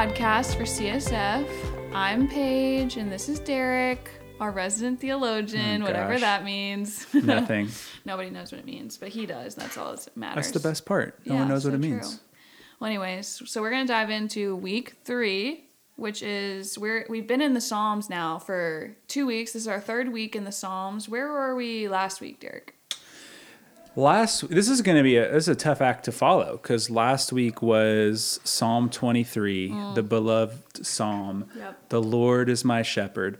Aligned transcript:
podcast 0.00 0.56
for 0.56 0.62
CSF. 0.62 1.46
I'm 1.92 2.26
Paige, 2.26 2.96
and 2.96 3.12
this 3.12 3.28
is 3.28 3.38
Derek, 3.38 4.08
our 4.40 4.50
resident 4.50 4.98
theologian, 4.98 5.82
Oh, 5.82 5.84
whatever 5.84 6.18
that 6.18 6.42
means. 6.42 7.06
Nothing. 7.14 7.68
Nobody 8.06 8.30
knows 8.30 8.50
what 8.50 8.60
it 8.60 8.64
means, 8.64 8.96
but 8.96 9.10
he 9.10 9.26
does. 9.26 9.54
That's 9.56 9.76
all 9.76 9.94
that 9.94 10.16
matters. 10.16 10.46
That's 10.46 10.62
the 10.62 10.66
best 10.66 10.86
part. 10.86 11.18
No 11.26 11.34
Yeah, 11.34 11.40
one 11.40 11.48
knows 11.50 11.66
what 11.66 11.74
it 11.74 11.82
true. 11.82 11.90
means. 11.90 12.18
Well, 12.80 12.88
anyways, 12.88 13.42
so 13.44 13.60
we're 13.60 13.68
gonna 13.72 13.86
dive 13.86 14.08
into 14.08 14.56
week 14.56 14.94
three, 15.04 15.66
which 15.96 16.22
is 16.22 16.78
we're 16.78 17.04
we've 17.10 17.26
been 17.26 17.42
in 17.42 17.52
the 17.52 17.60
Psalms 17.60 18.08
now 18.08 18.38
for 18.38 18.96
two 19.06 19.26
weeks. 19.26 19.52
This 19.52 19.62
is 19.64 19.68
our 19.68 19.80
third 19.80 20.10
week 20.14 20.34
in 20.34 20.44
the 20.44 20.52
Psalms. 20.52 21.10
Where 21.10 21.30
were 21.30 21.54
we 21.54 21.88
last 21.88 22.22
week, 22.22 22.40
Derek? 22.40 22.74
Last, 24.00 24.48
this 24.48 24.70
is 24.70 24.80
going 24.80 24.96
to 24.96 25.02
be 25.02 25.18
a 25.18 25.30
this 25.30 25.44
is 25.44 25.48
a 25.48 25.54
tough 25.54 25.82
act 25.82 26.06
to 26.06 26.12
follow 26.12 26.52
because 26.52 26.88
last 26.88 27.34
week 27.34 27.60
was 27.60 28.40
Psalm 28.44 28.88
23, 28.88 29.74
the 29.94 30.02
beloved 30.02 30.86
Psalm. 30.86 31.44
Yep. 31.54 31.90
The 31.90 32.00
Lord 32.00 32.48
is 32.48 32.64
my 32.64 32.80
shepherd. 32.80 33.36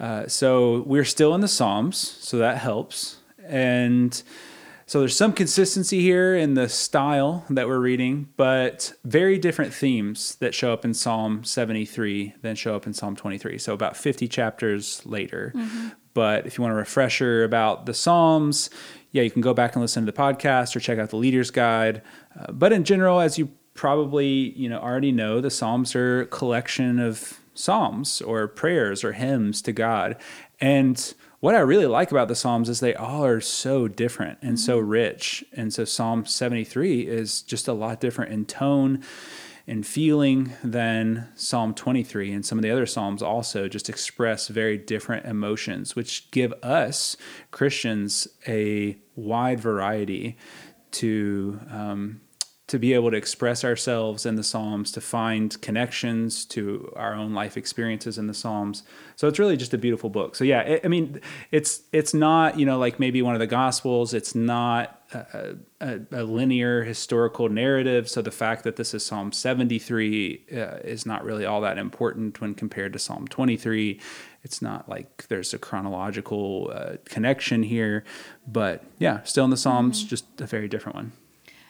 Uh, 0.00 0.26
so 0.26 0.82
we're 0.82 1.04
still 1.04 1.32
in 1.36 1.42
the 1.42 1.48
Psalms, 1.48 1.96
so 1.96 2.38
that 2.38 2.58
helps. 2.58 3.18
And 3.44 4.20
so 4.84 4.98
there's 4.98 5.16
some 5.16 5.32
consistency 5.32 6.00
here 6.00 6.34
in 6.34 6.54
the 6.54 6.68
style 6.68 7.44
that 7.48 7.68
we're 7.68 7.78
reading, 7.78 8.30
but 8.36 8.92
very 9.04 9.38
different 9.38 9.72
themes 9.72 10.34
that 10.40 10.56
show 10.56 10.72
up 10.72 10.84
in 10.84 10.92
Psalm 10.92 11.44
73 11.44 12.34
than 12.42 12.56
show 12.56 12.74
up 12.74 12.84
in 12.84 12.94
Psalm 12.94 13.14
23. 13.14 13.58
So 13.58 13.74
about 13.74 13.96
50 13.96 14.26
chapters 14.26 15.06
later. 15.06 15.52
But 16.12 16.46
if 16.46 16.58
you 16.58 16.62
want 16.62 16.72
a 16.72 16.76
refresher 16.76 17.44
about 17.44 17.86
the 17.86 17.94
Psalms, 17.94 18.68
yeah, 19.12 19.22
you 19.22 19.30
can 19.30 19.42
go 19.42 19.54
back 19.54 19.74
and 19.74 19.82
listen 19.82 20.06
to 20.06 20.12
the 20.12 20.16
podcast 20.16 20.74
or 20.76 20.80
check 20.80 20.98
out 20.98 21.10
the 21.10 21.16
Leader's 21.16 21.50
Guide. 21.50 22.02
Uh, 22.38 22.52
but 22.52 22.72
in 22.72 22.84
general, 22.84 23.20
as 23.20 23.38
you 23.38 23.50
probably 23.74 24.52
you 24.56 24.68
know 24.68 24.78
already 24.78 25.12
know, 25.12 25.40
the 25.40 25.50
Psalms 25.50 25.94
are 25.94 26.22
a 26.22 26.26
collection 26.26 26.98
of 26.98 27.40
psalms 27.54 28.22
or 28.22 28.48
prayers 28.48 29.04
or 29.04 29.12
hymns 29.12 29.60
to 29.62 29.72
God. 29.72 30.16
And 30.60 31.14
what 31.40 31.54
I 31.54 31.60
really 31.60 31.86
like 31.86 32.10
about 32.10 32.28
the 32.28 32.34
Psalms 32.34 32.68
is 32.68 32.80
they 32.80 32.94
all 32.94 33.24
are 33.24 33.40
so 33.40 33.88
different 33.88 34.38
and 34.42 34.58
so 34.58 34.78
rich. 34.78 35.44
And 35.52 35.72
so 35.72 35.84
Psalm 35.84 36.26
73 36.26 37.06
is 37.06 37.42
just 37.42 37.66
a 37.66 37.72
lot 37.72 38.00
different 38.00 38.32
in 38.32 38.44
tone 38.44 39.02
and 39.70 39.86
feeling 39.86 40.52
than 40.64 41.28
Psalm 41.36 41.74
23. 41.74 42.32
And 42.32 42.44
some 42.44 42.58
of 42.58 42.62
the 42.62 42.70
other 42.72 42.86
Psalms 42.86 43.22
also 43.22 43.68
just 43.68 43.88
express 43.88 44.48
very 44.48 44.76
different 44.76 45.26
emotions, 45.26 45.94
which 45.94 46.28
give 46.32 46.52
us 46.62 47.16
Christians 47.52 48.26
a 48.48 48.98
wide 49.14 49.60
variety 49.60 50.36
to. 50.92 51.60
Um, 51.70 52.20
to 52.66 52.78
be 52.78 52.94
able 52.94 53.10
to 53.10 53.16
express 53.16 53.64
ourselves 53.64 54.24
in 54.24 54.36
the 54.36 54.44
Psalms, 54.44 54.92
to 54.92 55.00
find 55.00 55.60
connections 55.60 56.44
to 56.44 56.92
our 56.94 57.14
own 57.14 57.34
life 57.34 57.56
experiences 57.56 58.16
in 58.16 58.28
the 58.28 58.34
Psalms. 58.34 58.84
So 59.16 59.26
it's 59.26 59.40
really 59.40 59.56
just 59.56 59.74
a 59.74 59.78
beautiful 59.78 60.08
book. 60.08 60.36
So 60.36 60.44
yeah, 60.44 60.60
it, 60.60 60.82
I 60.84 60.86
mean, 60.86 61.20
it's 61.50 61.82
it's 61.90 62.14
not 62.14 62.60
you 62.60 62.64
know 62.64 62.78
like 62.78 63.00
maybe 63.00 63.22
one 63.22 63.34
of 63.34 63.40
the 63.40 63.48
Gospels. 63.48 64.14
It's 64.14 64.36
not 64.36 64.99
a, 65.12 65.56
a, 65.80 66.00
a 66.12 66.24
linear 66.24 66.82
historical 66.84 67.48
narrative. 67.48 68.08
So 68.08 68.22
the 68.22 68.30
fact 68.30 68.64
that 68.64 68.76
this 68.76 68.94
is 68.94 69.04
Psalm 69.04 69.32
73 69.32 70.44
uh, 70.52 70.56
is 70.84 71.06
not 71.06 71.24
really 71.24 71.44
all 71.44 71.60
that 71.62 71.78
important 71.78 72.40
when 72.40 72.54
compared 72.54 72.92
to 72.92 72.98
Psalm 72.98 73.26
23. 73.28 74.00
It's 74.42 74.62
not 74.62 74.88
like 74.88 75.26
there's 75.28 75.52
a 75.52 75.58
chronological 75.58 76.70
uh, 76.72 76.96
connection 77.04 77.62
here, 77.62 78.04
but 78.46 78.84
yeah, 78.98 79.22
still 79.24 79.44
in 79.44 79.50
the 79.50 79.56
Psalms, 79.56 80.02
just 80.04 80.40
a 80.40 80.46
very 80.46 80.68
different 80.68 80.96
one. 80.96 81.12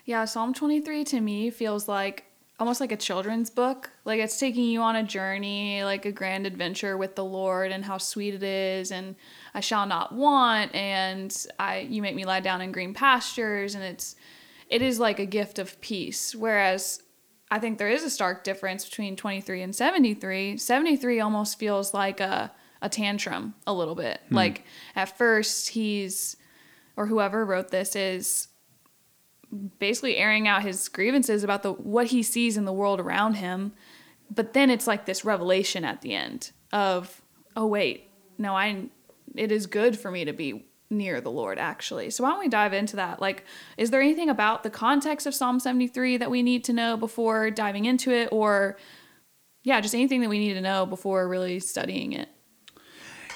Yeah, 0.04 0.24
Psalm 0.24 0.54
23 0.54 1.04
to 1.04 1.20
me 1.20 1.50
feels 1.50 1.88
like 1.88 2.29
almost 2.60 2.80
like 2.80 2.92
a 2.92 2.96
children's 2.96 3.48
book. 3.48 3.90
Like 4.04 4.20
it's 4.20 4.38
taking 4.38 4.66
you 4.66 4.82
on 4.82 4.94
a 4.94 5.02
journey, 5.02 5.82
like 5.82 6.04
a 6.04 6.12
grand 6.12 6.46
adventure 6.46 6.96
with 6.98 7.16
the 7.16 7.24
Lord 7.24 7.72
and 7.72 7.84
how 7.84 7.96
sweet 7.96 8.34
it 8.34 8.42
is 8.42 8.92
and 8.92 9.16
I 9.54 9.60
shall 9.60 9.86
not 9.86 10.14
want 10.14 10.74
and 10.74 11.34
I 11.58 11.80
you 11.80 12.02
make 12.02 12.14
me 12.14 12.26
lie 12.26 12.40
down 12.40 12.60
in 12.60 12.70
green 12.70 12.92
pastures 12.92 13.74
and 13.74 13.82
it's 13.82 14.14
it 14.68 14.82
is 14.82 15.00
like 15.00 15.18
a 15.18 15.26
gift 15.26 15.58
of 15.58 15.80
peace. 15.80 16.34
Whereas 16.34 17.02
I 17.50 17.58
think 17.58 17.78
there 17.78 17.88
is 17.88 18.04
a 18.04 18.10
stark 18.10 18.44
difference 18.44 18.84
between 18.84 19.16
23 19.16 19.62
and 19.62 19.74
73. 19.74 20.58
73 20.58 21.20
almost 21.20 21.58
feels 21.58 21.94
like 21.94 22.20
a 22.20 22.52
a 22.82 22.88
tantrum 22.88 23.54
a 23.66 23.72
little 23.72 23.94
bit. 23.94 24.20
Hmm. 24.28 24.34
Like 24.34 24.64
at 24.94 25.16
first 25.16 25.70
he's 25.70 26.36
or 26.96 27.06
whoever 27.06 27.46
wrote 27.46 27.70
this 27.70 27.96
is 27.96 28.48
basically 29.78 30.16
airing 30.16 30.46
out 30.46 30.62
his 30.62 30.88
grievances 30.88 31.42
about 31.42 31.62
the 31.62 31.72
what 31.72 32.08
he 32.08 32.22
sees 32.22 32.56
in 32.56 32.64
the 32.64 32.72
world 32.72 33.00
around 33.00 33.34
him. 33.34 33.72
But 34.30 34.52
then 34.52 34.70
it's 34.70 34.86
like 34.86 35.06
this 35.06 35.24
revelation 35.24 35.84
at 35.84 36.02
the 36.02 36.14
end 36.14 36.52
of 36.72 37.22
oh 37.56 37.66
wait 37.66 38.08
no 38.38 38.54
i 38.54 38.84
it 39.34 39.50
is 39.50 39.66
good 39.66 39.98
for 39.98 40.08
me 40.08 40.24
to 40.24 40.32
be 40.32 40.66
near 40.88 41.20
the 41.20 41.30
lord 41.30 41.58
actually. 41.58 42.10
So 42.10 42.24
why 42.24 42.30
don't 42.30 42.40
we 42.40 42.48
dive 42.48 42.72
into 42.72 42.96
that? 42.96 43.20
Like 43.20 43.44
is 43.76 43.90
there 43.90 44.00
anything 44.00 44.28
about 44.28 44.62
the 44.62 44.70
context 44.70 45.26
of 45.26 45.34
psalm 45.34 45.60
73 45.60 46.16
that 46.18 46.30
we 46.30 46.42
need 46.42 46.64
to 46.64 46.72
know 46.72 46.96
before 46.96 47.50
diving 47.50 47.84
into 47.84 48.10
it? 48.10 48.28
Or 48.32 48.76
yeah 49.62 49.80
just 49.80 49.94
anything 49.94 50.20
that 50.20 50.30
we 50.30 50.38
need 50.38 50.54
to 50.54 50.60
know 50.60 50.86
before 50.86 51.28
really 51.28 51.60
studying 51.60 52.12
it 52.12 52.28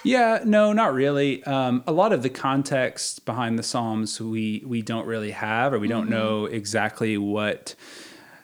Yeah, 0.04 0.41
no, 0.44 0.72
not 0.75 0.92
really. 0.92 1.42
Um, 1.44 1.82
a 1.87 1.92
lot 1.92 2.12
of 2.12 2.22
the 2.22 2.28
context 2.28 3.25
behind 3.25 3.59
the 3.59 3.62
Psalms 3.62 4.20
we 4.20 4.62
we 4.66 4.82
don't 4.82 5.06
really 5.06 5.31
have, 5.31 5.72
or 5.72 5.78
we 5.78 5.88
don't 5.88 6.10
know 6.10 6.44
exactly 6.44 7.16
what 7.16 7.75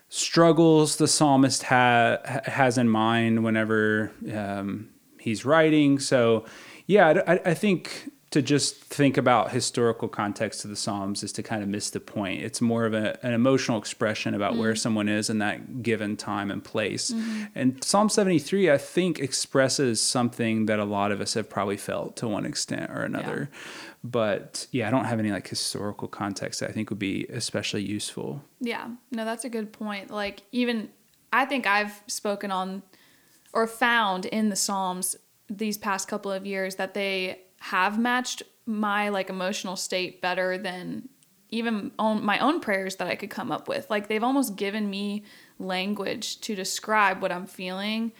struggles 0.08 0.96
the 0.96 1.06
psalmist 1.06 1.64
ha- 1.64 2.18
has 2.44 2.78
in 2.78 2.88
mind 2.88 3.44
whenever 3.44 4.10
um, 4.34 4.88
he's 5.20 5.44
writing. 5.44 5.98
So, 5.98 6.46
yeah, 6.86 7.22
I, 7.26 7.40
I 7.50 7.54
think 7.54 8.10
to 8.30 8.40
just 8.40 8.76
think 8.76 9.16
about 9.16 9.50
historical 9.50 10.06
context 10.06 10.64
of 10.64 10.70
the 10.70 10.76
Psalms 10.76 11.24
is 11.24 11.32
to 11.32 11.42
kind 11.42 11.64
of 11.64 11.68
miss 11.68 11.90
the 11.90 11.98
point. 11.98 12.42
It's 12.42 12.60
more 12.60 12.86
of 12.86 12.94
a, 12.94 13.18
an 13.26 13.32
emotional 13.32 13.76
expression 13.76 14.34
about 14.34 14.56
where 14.56 14.74
mm. 14.74 14.78
someone 14.78 15.08
is 15.08 15.28
in 15.28 15.38
that 15.38 15.82
given 15.82 16.16
time 16.16 16.48
and 16.50 16.62
place. 16.62 17.10
Mm-hmm. 17.10 17.44
And 17.56 17.82
Psalm 17.82 18.08
73, 18.08 18.70
I 18.70 18.78
think, 18.78 19.18
expresses 19.18 20.00
something 20.00 20.66
that 20.66 20.78
a 20.78 20.84
lot 20.84 21.10
of 21.10 21.20
us 21.20 21.34
have 21.34 21.50
probably 21.50 21.76
felt 21.76 22.16
to 22.18 22.28
one 22.28 22.46
extent 22.46 22.92
or 22.92 23.02
another. 23.02 23.50
But 24.04 24.68
yeah, 24.70 24.86
I 24.86 24.92
don't 24.92 25.06
have 25.06 25.18
any 25.18 25.32
like 25.32 25.48
historical 25.48 26.06
context 26.06 26.60
that 26.60 26.70
I 26.70 26.72
think 26.72 26.90
would 26.90 27.00
be 27.00 27.26
especially 27.30 27.82
useful. 27.82 28.44
Yeah, 28.60 28.90
no, 29.10 29.24
that's 29.24 29.44
a 29.44 29.50
good 29.50 29.72
point. 29.72 30.10
Like, 30.10 30.42
even 30.52 30.88
I 31.32 31.46
think 31.46 31.66
I've 31.66 32.00
spoken 32.06 32.52
on 32.52 32.82
or 33.52 33.66
found 33.66 34.24
in 34.26 34.50
the 34.50 34.56
Psalms 34.56 35.16
these 35.48 35.76
past 35.76 36.06
couple 36.06 36.30
of 36.30 36.46
years 36.46 36.76
that 36.76 36.94
they 36.94 37.40
have 37.60 37.98
matched 37.98 38.42
my 38.66 39.08
like 39.08 39.30
emotional 39.30 39.76
state 39.76 40.20
better 40.20 40.58
than 40.58 41.08
even 41.50 41.90
on 41.98 42.24
my 42.24 42.38
own 42.38 42.60
prayers 42.60 42.96
that 42.96 43.08
I 43.08 43.16
could 43.16 43.30
come 43.30 43.50
up 43.50 43.68
with. 43.68 43.88
Like, 43.90 44.08
they've 44.08 44.22
almost 44.22 44.56
given 44.56 44.88
me 44.88 45.24
language 45.58 46.40
to 46.42 46.54
describe 46.54 47.20
what 47.20 47.32
I'm 47.32 47.46
feeling. 47.46 48.12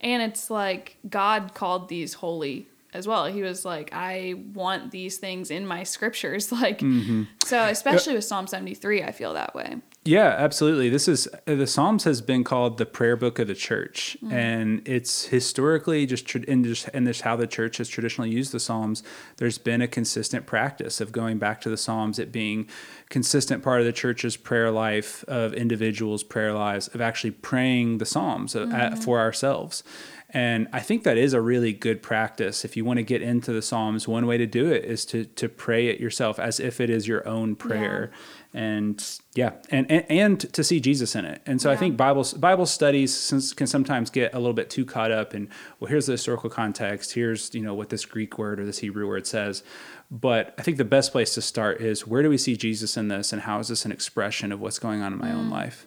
And 0.00 0.22
it's 0.22 0.50
like 0.50 0.96
God 1.08 1.52
called 1.54 1.88
these 1.88 2.14
holy 2.14 2.68
as 2.92 3.06
well. 3.06 3.26
He 3.26 3.42
was 3.42 3.64
like, 3.64 3.90
I 3.92 4.34
want 4.54 4.90
these 4.90 5.18
things 5.18 5.50
in 5.50 5.66
my 5.66 5.82
scriptures. 5.82 6.52
Like, 6.56 6.78
mm-hmm. 6.78 7.24
so 7.44 7.64
especially 7.64 8.14
with 8.14 8.24
Psalm 8.24 8.46
73, 8.46 9.02
I 9.02 9.12
feel 9.12 9.34
that 9.34 9.54
way. 9.54 9.76
Yeah, 10.06 10.34
absolutely. 10.38 10.88
This 10.88 11.08
is 11.08 11.28
uh, 11.46 11.54
the 11.54 11.66
Psalms 11.66 12.04
has 12.04 12.20
been 12.20 12.44
called 12.44 12.78
the 12.78 12.86
prayer 12.86 13.16
book 13.16 13.38
of 13.38 13.48
the 13.48 13.54
church, 13.54 14.16
mm. 14.22 14.32
and 14.32 14.86
it's 14.86 15.26
historically 15.26 16.06
just 16.06 16.34
in 16.34 16.64
just 16.64 16.88
and 16.94 17.06
this 17.06 17.22
how 17.22 17.36
the 17.36 17.46
church 17.46 17.78
has 17.78 17.88
traditionally 17.88 18.30
used 18.30 18.52
the 18.52 18.60
Psalms. 18.60 19.02
There's 19.38 19.58
been 19.58 19.82
a 19.82 19.88
consistent 19.88 20.46
practice 20.46 21.00
of 21.00 21.12
going 21.12 21.38
back 21.38 21.60
to 21.62 21.68
the 21.68 21.76
Psalms, 21.76 22.18
it 22.18 22.30
being 22.30 22.68
consistent 23.08 23.62
part 23.62 23.80
of 23.80 23.86
the 23.86 23.92
church's 23.92 24.36
prayer 24.36 24.70
life, 24.70 25.24
of 25.28 25.54
individuals' 25.54 26.22
prayer 26.22 26.52
lives, 26.52 26.88
of 26.88 27.00
actually 27.00 27.32
praying 27.32 27.98
the 27.98 28.06
Psalms 28.06 28.54
uh, 28.54 28.62
at- 28.62 28.68
mm-hmm. 28.68 29.00
for 29.00 29.18
ourselves. 29.18 29.82
And 30.30 30.66
I 30.72 30.80
think 30.80 31.04
that 31.04 31.16
is 31.16 31.34
a 31.34 31.40
really 31.40 31.72
good 31.72 32.02
practice. 32.02 32.64
If 32.64 32.76
you 32.76 32.84
want 32.84 32.96
to 32.96 33.04
get 33.04 33.22
into 33.22 33.52
the 33.52 33.62
Psalms, 33.62 34.08
one 34.08 34.26
way 34.26 34.36
to 34.36 34.46
do 34.46 34.70
it 34.72 34.84
is 34.84 35.04
to 35.06 35.24
to 35.24 35.48
pray 35.48 35.86
it 35.86 36.00
yourself 36.00 36.40
as 36.40 36.58
if 36.58 36.80
it 36.80 36.90
is 36.90 37.06
your 37.06 37.26
own 37.28 37.54
prayer. 37.54 38.10
And 38.52 39.04
yeah, 39.34 39.52
and, 39.70 39.88
and 39.90 40.04
and 40.08 40.52
to 40.52 40.64
see 40.64 40.80
Jesus 40.80 41.14
in 41.14 41.24
it. 41.24 41.42
And 41.46 41.62
so 41.62 41.70
I 41.70 41.76
think 41.76 41.96
Bible 41.96 42.26
Bible 42.38 42.66
studies 42.66 43.54
can 43.56 43.68
sometimes 43.68 44.10
get 44.10 44.34
a 44.34 44.38
little 44.38 44.52
bit 44.52 44.68
too 44.68 44.84
caught 44.84 45.12
up 45.12 45.32
in 45.32 45.48
well, 45.78 45.88
here's 45.88 46.06
the 46.06 46.12
historical 46.12 46.50
context, 46.50 47.14
here's 47.14 47.54
you 47.54 47.62
know 47.62 47.74
what 47.74 47.90
this 47.90 48.04
Greek 48.04 48.36
word 48.36 48.58
or 48.58 48.66
this 48.66 48.78
Hebrew 48.78 49.06
word 49.06 49.28
says. 49.28 49.62
But 50.10 50.54
I 50.58 50.62
think 50.62 50.76
the 50.76 50.84
best 50.84 51.12
place 51.12 51.34
to 51.34 51.42
start 51.42 51.80
is 51.80 52.06
where 52.06 52.22
do 52.22 52.30
we 52.30 52.38
see 52.38 52.56
Jesus 52.56 52.96
in 52.96 53.08
this, 53.08 53.32
and 53.32 53.42
how 53.42 53.60
is 53.60 53.68
this 53.68 53.84
an 53.84 53.92
expression 53.92 54.50
of 54.50 54.60
what's 54.60 54.78
going 54.78 55.02
on 55.02 55.12
in 55.12 55.18
my 55.18 55.32
own 55.32 55.48
mm. 55.48 55.52
life? 55.52 55.86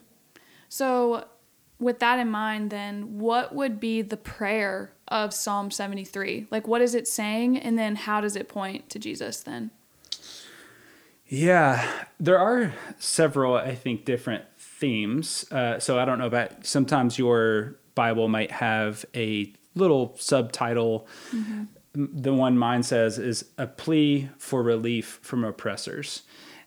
So, 0.69 1.25
with 1.79 1.99
that 1.99 2.19
in 2.19 2.29
mind, 2.29 2.69
then, 2.69 3.19
what 3.19 3.55
would 3.55 3.79
be 3.79 4.01
the 4.01 4.17
prayer 4.17 4.93
of 5.07 5.33
Psalm 5.33 5.71
73? 5.71 6.47
Like, 6.51 6.67
what 6.67 6.81
is 6.81 6.93
it 6.93 7.07
saying? 7.07 7.57
And 7.57 7.77
then, 7.79 7.95
how 7.95 8.21
does 8.21 8.35
it 8.35 8.49
point 8.49 8.89
to 8.89 8.99
Jesus 8.99 9.41
then? 9.41 9.71
Yeah, 11.25 12.05
there 12.19 12.39
are 12.39 12.73
several, 12.97 13.55
I 13.55 13.75
think, 13.75 14.03
different 14.03 14.45
themes. 14.57 15.45
Uh, 15.51 15.79
so 15.79 15.99
I 15.99 16.05
don't 16.05 16.17
know 16.17 16.25
about 16.25 16.65
sometimes 16.65 17.19
your 17.19 17.75
Bible 17.93 18.27
might 18.27 18.51
have 18.51 19.05
a 19.15 19.53
little 19.75 20.15
subtitle. 20.17 21.07
Mm-hmm. 21.31 22.21
The 22.21 22.33
one 22.33 22.57
mine 22.57 22.81
says 22.81 23.19
is 23.19 23.45
a 23.57 23.67
plea 23.67 24.29
for 24.37 24.63
relief 24.63 25.19
from 25.21 25.43
oppressors. 25.43 26.23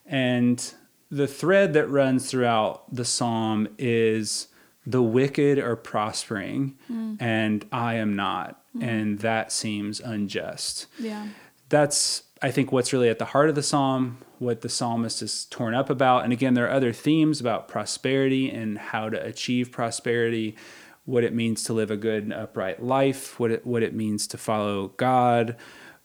And 0.07 0.73
the 1.11 1.27
thread 1.27 1.73
that 1.73 1.89
runs 1.89 2.31
throughout 2.31 2.95
the 2.95 3.05
psalm 3.05 3.69
is 3.79 4.49
the 4.85 5.03
wicked 5.03 5.59
are 5.59 5.77
prospering 5.77 6.77
mm. 6.91 7.17
and 7.21 7.65
I 7.71 7.95
am 7.95 8.17
not. 8.17 8.63
Mm. 8.77 8.83
And 8.83 9.19
that 9.21 9.53
seems 9.53 10.01
unjust. 10.01 10.87
Yeah. 10.99 11.29
That's, 11.69 12.25
I 12.41 12.51
think, 12.51 12.73
what's 12.73 12.93
really 12.93 13.09
at 13.09 13.19
the 13.19 13.27
heart 13.27 13.49
of 13.49 13.55
the 13.55 13.63
psalm, 13.63 14.19
what 14.39 14.63
the 14.63 14.69
psalmist 14.69 15.23
is 15.23 15.45
torn 15.47 15.75
up 15.75 15.89
about. 15.89 16.25
And 16.25 16.33
again, 16.33 16.55
there 16.55 16.67
are 16.67 16.73
other 16.73 16.93
themes 16.93 17.41
about 17.41 17.69
prosperity 17.69 18.51
and 18.51 18.77
how 18.77 19.09
to 19.09 19.25
achieve 19.25 19.71
prosperity, 19.71 20.57
what 21.05 21.25
it 21.25 21.33
means 21.33 21.65
to 21.65 21.73
live 21.73 21.91
a 21.91 21.97
good 21.97 22.25
and 22.25 22.33
upright 22.33 22.83
life, 22.83 23.39
what 23.39 23.51
it, 23.51 23.67
what 23.67 23.83
it 23.83 23.95
means 23.95 24.27
to 24.29 24.39
follow 24.39 24.89
God. 24.89 25.57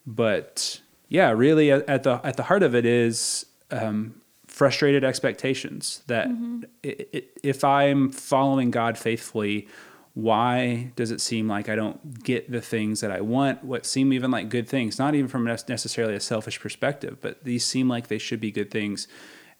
But 0.06 0.80
yeah, 1.08 1.30
really 1.30 1.70
at 1.72 2.02
the, 2.04 2.20
at 2.22 2.36
the 2.36 2.44
heart 2.44 2.62
of 2.62 2.74
it 2.74 2.86
is 2.86 3.46
um, 3.70 4.20
frustrated 4.58 5.04
expectations 5.04 6.02
that 6.08 6.26
mm-hmm. 6.26 6.62
if 6.82 7.62
I'm 7.62 8.10
following 8.10 8.72
God 8.72 8.98
faithfully, 8.98 9.68
why 10.14 10.90
does 10.96 11.12
it 11.12 11.20
seem 11.20 11.46
like 11.46 11.68
I 11.68 11.76
don't 11.76 12.24
get 12.24 12.50
the 12.50 12.60
things 12.60 13.00
that 13.00 13.12
I 13.12 13.20
want? 13.20 13.62
What 13.62 13.86
seem 13.86 14.12
even 14.12 14.32
like 14.32 14.48
good 14.48 14.68
things, 14.68 14.98
not 14.98 15.14
even 15.14 15.28
from 15.28 15.44
necessarily 15.44 16.16
a 16.16 16.20
selfish 16.20 16.58
perspective, 16.58 17.18
but 17.20 17.44
these 17.44 17.64
seem 17.64 17.88
like 17.88 18.08
they 18.08 18.18
should 18.18 18.40
be 18.40 18.50
good 18.50 18.72
things, 18.72 19.06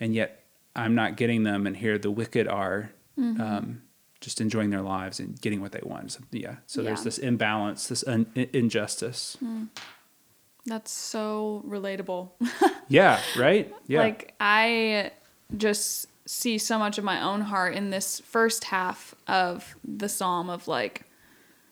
and 0.00 0.16
yet 0.16 0.42
I'm 0.74 0.96
not 0.96 1.16
getting 1.16 1.44
them. 1.44 1.64
And 1.64 1.76
here 1.76 1.96
the 1.96 2.10
wicked 2.10 2.48
are 2.48 2.90
mm-hmm. 3.16 3.40
um, 3.40 3.82
just 4.20 4.40
enjoying 4.40 4.70
their 4.70 4.82
lives 4.82 5.20
and 5.20 5.40
getting 5.40 5.60
what 5.60 5.70
they 5.70 5.82
want. 5.84 6.10
So, 6.10 6.22
yeah. 6.32 6.56
So 6.66 6.80
yeah. 6.80 6.88
there's 6.88 7.04
this 7.04 7.18
imbalance, 7.18 7.86
this 7.86 8.02
un- 8.04 8.32
injustice. 8.34 9.36
Mm. 9.40 9.68
That's 10.68 10.90
so 10.90 11.64
relatable. 11.66 12.30
yeah, 12.88 13.20
right? 13.36 13.74
Yeah. 13.86 14.00
Like 14.00 14.34
I 14.38 15.12
just 15.56 16.08
see 16.26 16.58
so 16.58 16.78
much 16.78 16.98
of 16.98 17.04
my 17.04 17.22
own 17.22 17.40
heart 17.40 17.74
in 17.74 17.90
this 17.90 18.20
first 18.20 18.64
half 18.64 19.14
of 19.26 19.74
the 19.82 20.08
psalm 20.08 20.50
of 20.50 20.68
like 20.68 21.04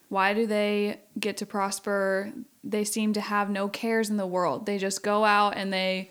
why 0.08 0.34
do 0.34 0.46
they 0.46 1.00
get 1.18 1.36
to 1.38 1.46
prosper? 1.46 2.32
They 2.62 2.84
seem 2.84 3.12
to 3.14 3.20
have 3.20 3.50
no 3.50 3.68
cares 3.68 4.08
in 4.08 4.16
the 4.16 4.26
world. 4.26 4.66
They 4.66 4.78
just 4.78 5.02
go 5.02 5.24
out 5.24 5.56
and 5.56 5.72
they 5.72 6.10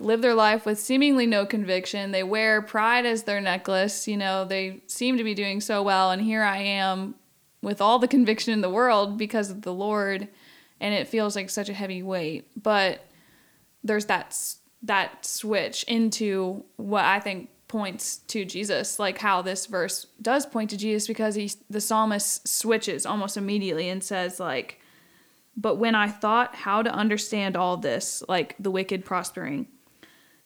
live 0.00 0.22
their 0.22 0.34
life 0.34 0.66
with 0.66 0.80
seemingly 0.80 1.26
no 1.26 1.46
conviction. 1.46 2.10
They 2.10 2.24
wear 2.24 2.60
pride 2.60 3.06
as 3.06 3.24
their 3.24 3.40
necklace. 3.40 4.08
You 4.08 4.16
know, 4.16 4.44
they 4.44 4.80
seem 4.86 5.16
to 5.16 5.24
be 5.24 5.34
doing 5.34 5.60
so 5.60 5.82
well. 5.82 6.10
And 6.10 6.20
here 6.20 6.42
I 6.42 6.58
am 6.58 7.14
with 7.62 7.80
all 7.80 7.98
the 7.98 8.08
conviction 8.08 8.52
in 8.52 8.62
the 8.62 8.70
world 8.70 9.16
because 9.16 9.50
of 9.50 9.62
the 9.62 9.74
Lord 9.74 10.28
and 10.80 10.94
it 10.94 11.08
feels 11.08 11.36
like 11.36 11.50
such 11.50 11.68
a 11.68 11.74
heavy 11.74 12.02
weight. 12.02 12.48
But 12.60 13.04
there's 13.84 14.06
that 14.06 14.36
that 14.82 15.24
switch 15.24 15.84
into 15.84 16.64
what 16.76 17.04
I 17.04 17.20
think 17.20 17.50
points 17.68 18.16
to 18.28 18.44
Jesus, 18.44 18.98
like 18.98 19.18
how 19.18 19.42
this 19.42 19.66
verse 19.66 20.06
does 20.20 20.46
point 20.46 20.70
to 20.70 20.76
Jesus 20.76 21.06
because 21.06 21.34
he 21.34 21.50
the 21.68 21.80
psalmist 21.80 22.48
switches 22.48 23.06
almost 23.06 23.36
immediately 23.36 23.88
and 23.88 24.02
says 24.02 24.40
like 24.40 24.80
but 25.56 25.76
when 25.76 25.94
I 25.94 26.08
thought 26.08 26.54
how 26.54 26.82
to 26.82 26.90
understand 26.90 27.56
all 27.56 27.76
this, 27.76 28.22
like 28.28 28.54
the 28.58 28.70
wicked 28.70 29.04
prospering, 29.04 29.68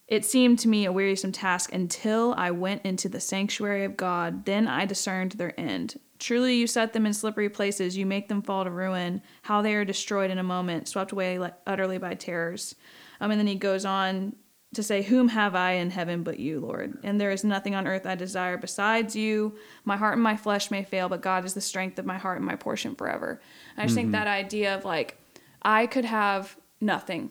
it 0.06 0.24
seemed 0.24 0.58
to 0.60 0.68
me 0.68 0.84
a 0.84 0.92
wearisome 0.92 1.32
task 1.32 1.72
until 1.72 2.34
I 2.36 2.50
went 2.50 2.82
into 2.84 3.08
the 3.08 3.20
sanctuary 3.20 3.84
of 3.84 3.96
God. 3.96 4.44
Then 4.44 4.68
I 4.68 4.84
discerned 4.84 5.32
their 5.32 5.58
end. 5.58 5.98
Truly, 6.18 6.56
you 6.56 6.66
set 6.66 6.92
them 6.92 7.06
in 7.06 7.14
slippery 7.14 7.48
places. 7.48 7.96
You 7.96 8.06
make 8.06 8.28
them 8.28 8.42
fall 8.42 8.64
to 8.64 8.70
ruin. 8.70 9.22
How 9.42 9.62
they 9.62 9.74
are 9.74 9.84
destroyed 9.84 10.30
in 10.30 10.38
a 10.38 10.42
moment, 10.42 10.88
swept 10.88 11.12
away 11.12 11.38
utterly 11.66 11.98
by 11.98 12.14
terrors. 12.14 12.74
Um, 13.20 13.30
and 13.30 13.40
then 13.40 13.46
he 13.46 13.54
goes 13.54 13.84
on 13.84 14.36
to 14.74 14.82
say, 14.82 15.02
Whom 15.02 15.28
have 15.28 15.54
I 15.54 15.72
in 15.72 15.90
heaven 15.90 16.22
but 16.22 16.38
you, 16.38 16.60
Lord? 16.60 16.98
And 17.02 17.18
there 17.18 17.30
is 17.30 17.42
nothing 17.42 17.74
on 17.74 17.86
earth 17.86 18.06
I 18.06 18.14
desire 18.14 18.58
besides 18.58 19.16
you. 19.16 19.56
My 19.84 19.96
heart 19.96 20.14
and 20.14 20.22
my 20.22 20.36
flesh 20.36 20.70
may 20.70 20.84
fail, 20.84 21.08
but 21.08 21.22
God 21.22 21.44
is 21.44 21.54
the 21.54 21.60
strength 21.60 21.98
of 21.98 22.06
my 22.06 22.18
heart 22.18 22.38
and 22.38 22.46
my 22.46 22.56
portion 22.56 22.94
forever. 22.94 23.40
I 23.76 23.82
just 23.82 23.90
mm-hmm. 23.90 24.02
think 24.02 24.12
that 24.12 24.26
idea 24.26 24.74
of 24.74 24.84
like, 24.84 25.18
I 25.62 25.86
could 25.86 26.04
have 26.04 26.56
nothing 26.80 27.30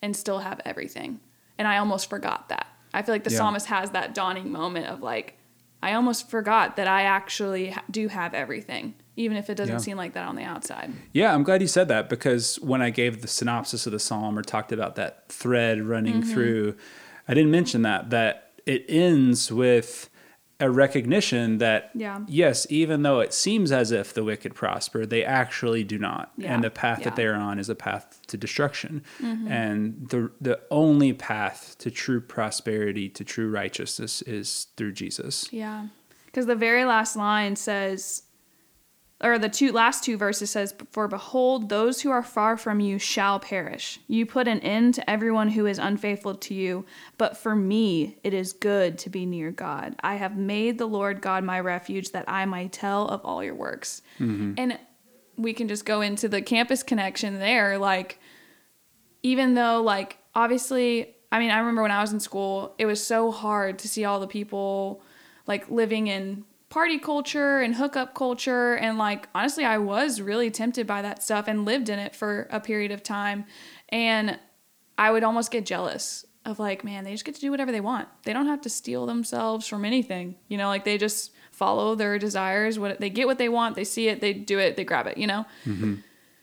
and 0.00 0.16
still 0.16 0.38
have 0.38 0.60
everything. 0.64 1.20
And 1.58 1.68
I 1.68 1.78
almost 1.78 2.10
forgot 2.10 2.48
that. 2.48 2.66
I 2.92 3.02
feel 3.02 3.14
like 3.14 3.24
the 3.24 3.30
yeah. 3.30 3.38
psalmist 3.38 3.66
has 3.66 3.90
that 3.90 4.14
dawning 4.14 4.50
moment 4.52 4.86
of 4.86 5.02
like, 5.02 5.38
I 5.82 5.94
almost 5.94 6.30
forgot 6.30 6.76
that 6.76 6.88
I 6.88 7.02
actually 7.02 7.76
do 7.90 8.08
have 8.08 8.32
everything, 8.32 8.94
even 9.16 9.36
if 9.36 9.50
it 9.50 9.56
doesn't 9.56 9.74
yeah. 9.74 9.80
seem 9.80 9.96
like 9.96 10.14
that 10.14 10.26
on 10.26 10.36
the 10.36 10.42
outside. 10.42 10.92
Yeah, 11.12 11.34
I'm 11.34 11.42
glad 11.42 11.60
you 11.60 11.68
said 11.68 11.88
that 11.88 12.08
because 12.08 12.56
when 12.60 12.80
I 12.80 12.90
gave 12.90 13.20
the 13.20 13.28
synopsis 13.28 13.84
of 13.84 13.92
the 13.92 13.98
psalm 13.98 14.38
or 14.38 14.42
talked 14.42 14.72
about 14.72 14.94
that 14.96 15.28
thread 15.28 15.82
running 15.82 16.22
mm-hmm. 16.22 16.32
through, 16.32 16.76
I 17.28 17.34
didn't 17.34 17.50
mention 17.50 17.82
that 17.82 18.10
that 18.10 18.52
it 18.64 18.84
ends 18.88 19.52
with 19.52 20.08
a 20.64 20.70
recognition 20.70 21.58
that 21.58 21.90
yeah. 21.94 22.20
yes, 22.26 22.66
even 22.70 23.02
though 23.02 23.20
it 23.20 23.34
seems 23.34 23.70
as 23.70 23.92
if 23.92 24.14
the 24.14 24.24
wicked 24.24 24.54
prosper, 24.54 25.04
they 25.04 25.22
actually 25.22 25.84
do 25.84 25.98
not, 25.98 26.32
yeah. 26.38 26.54
and 26.54 26.64
the 26.64 26.70
path 26.70 27.00
yeah. 27.00 27.04
that 27.04 27.16
they're 27.16 27.34
on 27.34 27.58
is 27.58 27.68
a 27.68 27.74
path 27.74 28.18
to 28.28 28.38
destruction, 28.38 29.02
mm-hmm. 29.20 29.46
and 29.46 30.08
the 30.08 30.30
the 30.40 30.58
only 30.70 31.12
path 31.12 31.76
to 31.80 31.90
true 31.90 32.18
prosperity, 32.20 33.10
to 33.10 33.22
true 33.24 33.50
righteousness, 33.50 34.22
is 34.22 34.68
through 34.78 34.92
Jesus. 34.92 35.52
Yeah, 35.52 35.88
because 36.24 36.46
the 36.46 36.56
very 36.56 36.86
last 36.86 37.14
line 37.14 37.56
says, 37.56 38.22
or 39.22 39.38
the 39.38 39.48
two 39.48 39.72
last 39.72 40.02
two 40.02 40.16
verses 40.16 40.50
says 40.50 40.74
for 40.90 41.06
behold 41.08 41.68
those 41.68 42.02
who 42.02 42.10
are 42.10 42.22
far 42.22 42.56
from 42.56 42.80
you 42.80 42.98
shall 42.98 43.38
perish. 43.38 44.00
You 44.08 44.26
put 44.26 44.48
an 44.48 44.60
end 44.60 44.94
to 44.94 45.08
everyone 45.10 45.50
who 45.50 45.66
is 45.66 45.78
unfaithful 45.78 46.34
to 46.34 46.54
you 46.54 46.84
but 47.16 47.36
for 47.36 47.54
me 47.54 48.18
it 48.24 48.34
is 48.34 48.52
good 48.52 48.98
to 48.98 49.10
be 49.10 49.24
near 49.24 49.50
god. 49.50 49.96
I 50.00 50.16
have 50.16 50.36
made 50.36 50.78
the 50.78 50.86
lord 50.86 51.20
god 51.20 51.44
my 51.44 51.60
refuge 51.60 52.10
that 52.12 52.24
i 52.28 52.44
might 52.44 52.72
tell 52.72 53.08
of 53.08 53.24
all 53.24 53.42
your 53.42 53.54
works. 53.54 54.02
Mm-hmm. 54.18 54.54
and 54.58 54.78
we 55.36 55.52
can 55.52 55.68
just 55.68 55.84
go 55.84 56.00
into 56.00 56.28
the 56.28 56.42
campus 56.42 56.82
connection 56.82 57.38
there 57.38 57.78
like 57.78 58.18
even 59.22 59.54
though 59.54 59.82
like 59.82 60.18
obviously 60.34 61.14
i 61.32 61.38
mean 61.38 61.50
i 61.50 61.58
remember 61.58 61.82
when 61.82 61.90
i 61.90 62.00
was 62.00 62.12
in 62.12 62.20
school 62.20 62.74
it 62.78 62.86
was 62.86 63.04
so 63.04 63.30
hard 63.30 63.78
to 63.80 63.88
see 63.88 64.04
all 64.04 64.20
the 64.20 64.26
people 64.28 65.02
like 65.46 65.68
living 65.70 66.06
in 66.06 66.44
party 66.74 66.98
culture 66.98 67.60
and 67.60 67.76
hookup 67.76 68.16
culture 68.16 68.74
and 68.74 68.98
like 68.98 69.28
honestly 69.32 69.64
I 69.64 69.78
was 69.78 70.20
really 70.20 70.50
tempted 70.50 70.88
by 70.88 71.02
that 71.02 71.22
stuff 71.22 71.46
and 71.46 71.64
lived 71.64 71.88
in 71.88 72.00
it 72.00 72.16
for 72.16 72.48
a 72.50 72.58
period 72.58 72.90
of 72.90 73.00
time 73.00 73.44
and 73.90 74.40
I 74.98 75.12
would 75.12 75.22
almost 75.22 75.52
get 75.52 75.66
jealous 75.66 76.26
of 76.44 76.58
like 76.58 76.82
man 76.82 77.04
they 77.04 77.12
just 77.12 77.24
get 77.24 77.36
to 77.36 77.40
do 77.40 77.52
whatever 77.52 77.70
they 77.70 77.80
want. 77.80 78.08
They 78.24 78.32
don't 78.32 78.48
have 78.48 78.60
to 78.62 78.68
steel 78.68 79.06
themselves 79.06 79.68
from 79.68 79.84
anything. 79.84 80.34
You 80.48 80.58
know, 80.58 80.66
like 80.66 80.82
they 80.82 80.98
just 80.98 81.30
follow 81.52 81.94
their 81.94 82.18
desires, 82.18 82.76
what 82.76 82.98
they 82.98 83.08
get 83.08 83.28
what 83.28 83.38
they 83.38 83.48
want, 83.48 83.76
they 83.76 83.84
see 83.84 84.08
it, 84.08 84.20
they 84.20 84.32
do 84.32 84.58
it, 84.58 84.74
they 84.74 84.82
grab 84.82 85.06
it, 85.06 85.16
you 85.16 85.28
know? 85.28 85.46
Mm-hmm. 85.64 85.98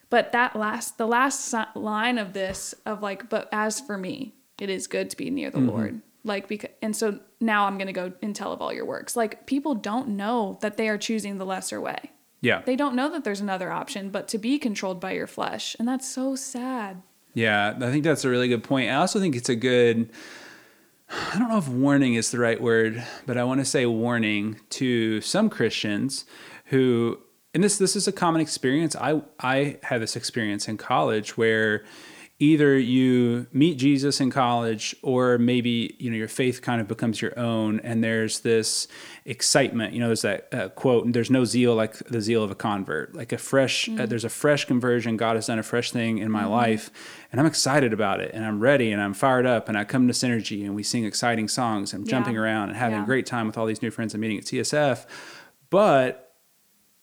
But 0.09 0.31
that 0.31 0.55
last 0.55 0.97
the 0.97 1.07
last 1.07 1.53
line 1.75 2.17
of 2.17 2.31
this 2.31 2.73
of 2.85 3.01
like 3.01 3.29
but 3.29 3.49
as 3.51 3.81
for 3.81 3.97
me, 3.97 4.33
it 4.61 4.69
is 4.69 4.87
good 4.87 5.09
to 5.09 5.17
be 5.17 5.29
near 5.29 5.51
the 5.51 5.57
mm-hmm. 5.57 5.69
Lord 5.69 6.01
like 6.23 6.47
because 6.47 6.69
and 6.81 6.95
so 6.95 7.19
now 7.39 7.65
i'm 7.65 7.77
going 7.77 7.87
to 7.87 7.93
go 7.93 8.11
and 8.21 8.35
tell 8.35 8.51
of 8.51 8.61
all 8.61 8.73
your 8.73 8.85
works. 8.85 9.15
Like 9.15 9.45
people 9.47 9.75
don't 9.75 10.09
know 10.09 10.57
that 10.61 10.77
they 10.77 10.89
are 10.89 10.97
choosing 10.97 11.37
the 11.37 11.45
lesser 11.45 11.81
way. 11.81 12.11
Yeah. 12.41 12.63
They 12.65 12.75
don't 12.75 12.95
know 12.95 13.11
that 13.11 13.23
there's 13.23 13.41
another 13.41 13.71
option 13.71 14.09
but 14.09 14.27
to 14.29 14.37
be 14.37 14.57
controlled 14.57 14.99
by 14.99 15.11
your 15.11 15.27
flesh 15.27 15.75
and 15.79 15.87
that's 15.87 16.09
so 16.09 16.35
sad. 16.35 17.01
Yeah 17.33 17.75
i 17.77 17.91
think 17.91 18.03
that's 18.03 18.25
a 18.25 18.29
really 18.29 18.47
good 18.47 18.63
point. 18.63 18.89
I 18.89 18.95
also 18.95 19.19
think 19.19 19.35
it's 19.35 19.49
a 19.49 19.55
good 19.55 20.09
i 21.33 21.37
don't 21.37 21.49
know 21.49 21.57
if 21.57 21.67
warning 21.67 22.13
is 22.13 22.31
the 22.31 22.39
right 22.39 22.61
word 22.61 23.03
but 23.25 23.37
i 23.37 23.43
want 23.43 23.59
to 23.59 23.65
say 23.65 23.85
warning 23.85 24.57
to 24.69 25.19
some 25.19 25.49
christians 25.49 26.23
who 26.67 27.19
and 27.53 27.63
this 27.63 27.77
this 27.77 27.95
is 27.95 28.07
a 28.07 28.11
common 28.11 28.41
experience. 28.41 28.95
I 28.95 29.21
i 29.39 29.77
had 29.83 30.01
this 30.01 30.15
experience 30.15 30.67
in 30.67 30.77
college 30.77 31.37
where 31.37 31.83
either 32.41 32.75
you 32.75 33.45
meet 33.53 33.77
Jesus 33.77 34.19
in 34.19 34.31
college 34.31 34.95
or 35.03 35.37
maybe 35.37 35.95
you 35.99 36.09
know 36.09 36.17
your 36.17 36.27
faith 36.27 36.63
kind 36.63 36.81
of 36.81 36.87
becomes 36.87 37.21
your 37.21 37.37
own 37.37 37.79
and 37.81 38.03
there's 38.03 38.39
this 38.39 38.87
excitement 39.25 39.93
you 39.93 39.99
know 39.99 40.07
there's 40.07 40.23
that 40.23 40.47
uh, 40.51 40.69
quote 40.69 41.05
and 41.05 41.13
there's 41.13 41.29
no 41.29 41.45
zeal 41.45 41.75
like 41.75 41.93
the 42.05 42.19
zeal 42.19 42.43
of 42.43 42.49
a 42.49 42.55
convert 42.55 43.15
like 43.15 43.31
a 43.31 43.37
fresh 43.37 43.87
uh, 43.89 43.91
mm. 43.91 44.01
uh, 44.01 44.05
there's 44.07 44.25
a 44.25 44.29
fresh 44.29 44.65
conversion 44.65 45.17
God 45.17 45.35
has 45.35 45.45
done 45.45 45.59
a 45.59 45.63
fresh 45.63 45.91
thing 45.91 46.17
in 46.17 46.31
my 46.31 46.43
mm. 46.43 46.49
life 46.49 46.89
and 47.31 47.39
I'm 47.39 47.45
excited 47.45 47.93
about 47.93 48.19
it 48.19 48.31
and 48.33 48.43
I'm 48.43 48.59
ready 48.59 48.91
and 48.91 48.99
I'm 48.99 49.13
fired 49.13 49.45
up 49.45 49.69
and 49.69 49.77
I 49.77 49.83
come 49.83 50.07
to 50.07 50.13
Synergy 50.13 50.65
and 50.65 50.73
we 50.73 50.81
sing 50.81 51.05
exciting 51.05 51.47
songs 51.47 51.93
and 51.93 52.07
yeah. 52.07 52.09
jumping 52.09 52.37
around 52.37 52.69
and 52.69 52.77
having 52.77 52.97
yeah. 52.97 53.03
a 53.03 53.05
great 53.05 53.27
time 53.27 53.45
with 53.45 53.55
all 53.55 53.67
these 53.67 53.83
new 53.83 53.91
friends 53.91 54.15
I'm 54.15 54.21
meeting 54.21 54.39
at 54.39 54.45
CSF 54.45 55.05
but 55.69 56.30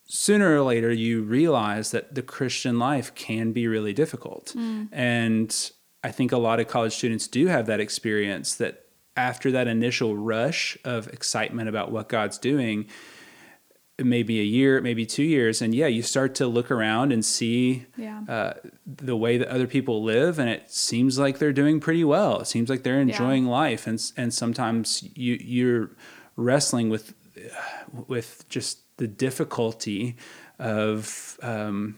sooner 0.08 0.56
or 0.56 0.62
later 0.62 0.90
you 0.90 1.22
realize 1.22 1.90
that 1.90 2.14
the 2.14 2.22
Christian 2.22 2.78
life 2.78 3.14
can 3.14 3.52
be 3.52 3.68
really 3.68 3.92
difficult. 3.92 4.54
Mm. 4.56 4.88
And 4.90 5.70
I 6.02 6.10
think 6.10 6.32
a 6.32 6.38
lot 6.38 6.60
of 6.60 6.68
college 6.68 6.94
students 6.94 7.28
do 7.28 7.46
have 7.46 7.66
that 7.66 7.78
experience 7.80 8.54
that 8.56 8.86
after 9.16 9.50
that 9.50 9.68
initial 9.68 10.16
rush 10.16 10.78
of 10.84 11.08
excitement 11.08 11.68
about 11.68 11.90
what 11.90 12.08
God's 12.08 12.38
doing, 12.38 12.86
maybe 13.98 14.38
a 14.40 14.44
year, 14.44 14.80
maybe 14.80 15.04
two 15.04 15.24
years, 15.24 15.60
and 15.60 15.74
yeah, 15.74 15.88
you 15.88 16.02
start 16.02 16.36
to 16.36 16.46
look 16.46 16.70
around 16.70 17.12
and 17.12 17.24
see 17.24 17.84
Yeah. 17.96 18.22
uh, 18.28 18.54
the 18.86 19.16
way 19.16 19.36
that 19.38 19.48
other 19.48 19.66
people 19.66 20.04
live, 20.04 20.38
and 20.38 20.48
it 20.48 20.70
seems 20.70 21.18
like 21.18 21.38
they're 21.38 21.52
doing 21.52 21.80
pretty 21.80 22.04
well. 22.04 22.40
It 22.40 22.46
seems 22.46 22.70
like 22.70 22.84
they're 22.84 23.00
enjoying 23.00 23.46
life, 23.46 23.86
and 23.88 24.00
and 24.16 24.32
sometimes 24.32 25.02
you 25.16 25.36
you're 25.40 25.90
wrestling 26.36 26.88
with 26.90 27.12
with 28.06 28.44
just 28.48 28.82
the 28.98 29.08
difficulty 29.08 30.16
of 30.58 31.38
um, 31.42 31.96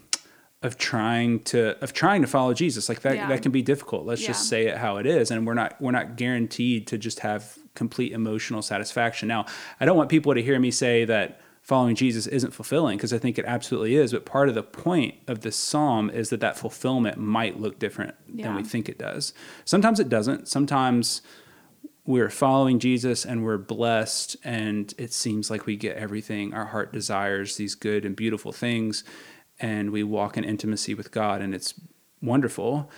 of 0.63 0.77
trying 0.77 1.41
to 1.41 1.83
of 1.83 1.93
trying 1.93 2.21
to 2.23 2.29
follow 2.29 2.55
Jesus. 2.55 2.89
Like 2.89 3.01
that 3.01 3.17
Yeah. 3.17 3.29
that 3.29 3.43
can 3.43 3.51
be 3.53 3.63
difficult. 3.63 4.07
Let's 4.07 4.25
just 4.25 4.49
say 4.49 4.67
it 4.67 4.77
how 4.79 4.99
it 4.99 5.07
is, 5.07 5.31
and 5.31 5.47
we're 5.47 5.55
not 5.55 5.81
we're 5.81 5.91
not 5.91 6.17
guaranteed 6.17 6.87
to 6.89 6.99
just 6.99 7.21
have 7.21 7.59
complete 7.75 8.13
emotional 8.13 8.63
satisfaction. 8.63 9.29
Now, 9.29 9.47
I 9.81 9.85
don't 9.85 9.97
want 9.97 10.11
people 10.11 10.35
to 10.35 10.43
hear 10.43 10.59
me 10.61 10.71
say 10.71 11.05
that 11.07 11.41
following 11.63 11.95
Jesus 11.95 12.27
isn't 12.27 12.53
fulfilling 12.53 12.97
because 12.97 13.13
I 13.13 13.19
think 13.19 13.39
it 13.39 13.45
absolutely 13.45 13.95
is. 13.95 14.13
But 14.13 14.25
part 14.27 14.49
of 14.49 14.55
the 14.55 14.63
point 14.63 15.15
of 15.29 15.41
this 15.41 15.57
psalm 15.57 16.11
is 16.11 16.31
that 16.31 16.41
that 16.41 16.59
fulfillment 16.59 17.17
might 17.19 17.61
look 17.61 17.79
different 17.79 18.15
than 18.29 18.57
we 18.57 18.65
think 18.65 18.89
it 18.89 18.99
does. 18.99 19.33
Sometimes 19.65 20.01
it 20.01 20.09
doesn't. 20.09 20.49
Sometimes 20.49 21.23
we're 22.07 22.31
following 22.31 22.79
Jesus 22.79 23.25
and 23.25 23.45
we're 23.45 23.59
blessed, 23.59 24.37
and 24.43 24.93
it 24.99 25.13
seems 25.13 25.51
like 25.51 25.67
we 25.67 25.77
get 25.77 25.97
everything 25.97 26.55
our 26.55 26.67
heart 26.67 26.93
desires, 26.93 27.57
these 27.57 27.75
good 27.75 28.05
and 28.05 28.17
beautiful 28.17 28.53
things, 28.53 29.05
and 29.59 29.91
we 29.91 30.03
walk 30.03 30.37
in 30.37 30.45
intimacy 30.45 30.95
with 30.95 31.11
God, 31.11 31.43
and 31.43 31.55
it's 31.55 31.75
wonderful. 32.23 32.91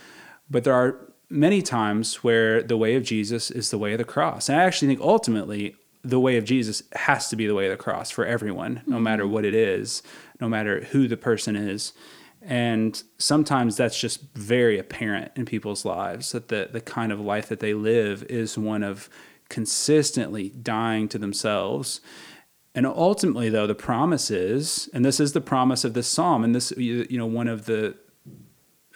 But 0.49 0.63
there 0.63 0.73
are 0.73 1.13
many 1.29 1.61
times 1.61 2.23
where 2.23 2.61
the 2.61 2.77
way 2.77 2.95
of 2.95 3.03
Jesus 3.03 3.49
is 3.51 3.71
the 3.71 3.77
way 3.77 3.93
of 3.93 3.97
the 3.97 4.05
cross. 4.05 4.49
And 4.49 4.59
I 4.59 4.63
actually 4.63 4.87
think 4.87 5.01
ultimately 5.01 5.75
the 6.03 6.19
way 6.19 6.37
of 6.37 6.45
Jesus 6.45 6.83
has 6.93 7.29
to 7.29 7.35
be 7.35 7.47
the 7.47 7.55
way 7.55 7.65
of 7.65 7.71
the 7.71 7.83
cross 7.83 8.11
for 8.11 8.25
everyone, 8.25 8.81
no 8.85 8.99
matter 8.99 9.23
mm-hmm. 9.23 9.33
what 9.33 9.45
it 9.45 9.55
is, 9.55 10.03
no 10.39 10.47
matter 10.47 10.81
who 10.91 11.07
the 11.07 11.17
person 11.17 11.55
is. 11.55 11.93
And 12.45 13.01
sometimes 13.17 13.77
that's 13.77 13.99
just 13.99 14.21
very 14.33 14.77
apparent 14.77 15.31
in 15.35 15.45
people's 15.45 15.85
lives 15.85 16.33
that 16.33 16.49
the, 16.49 16.69
the 16.71 16.81
kind 16.81 17.11
of 17.11 17.19
life 17.19 17.47
that 17.49 17.59
they 17.59 17.73
live 17.73 18.23
is 18.23 18.57
one 18.57 18.83
of 18.83 19.09
consistently 19.49 20.49
dying 20.49 21.07
to 21.09 21.17
themselves. 21.17 22.01
And 22.75 22.85
ultimately, 22.85 23.49
though, 23.49 23.67
the 23.67 23.75
promise 23.75 24.31
is, 24.31 24.89
and 24.93 25.05
this 25.05 25.19
is 25.19 25.33
the 25.33 25.41
promise 25.41 25.83
of 25.83 25.93
this 25.93 26.07
psalm, 26.07 26.43
and 26.43 26.55
this, 26.55 26.73
you 26.75 27.05
you 27.09 27.17
know, 27.17 27.27
one 27.27 27.47
of 27.47 27.65
the 27.65 27.95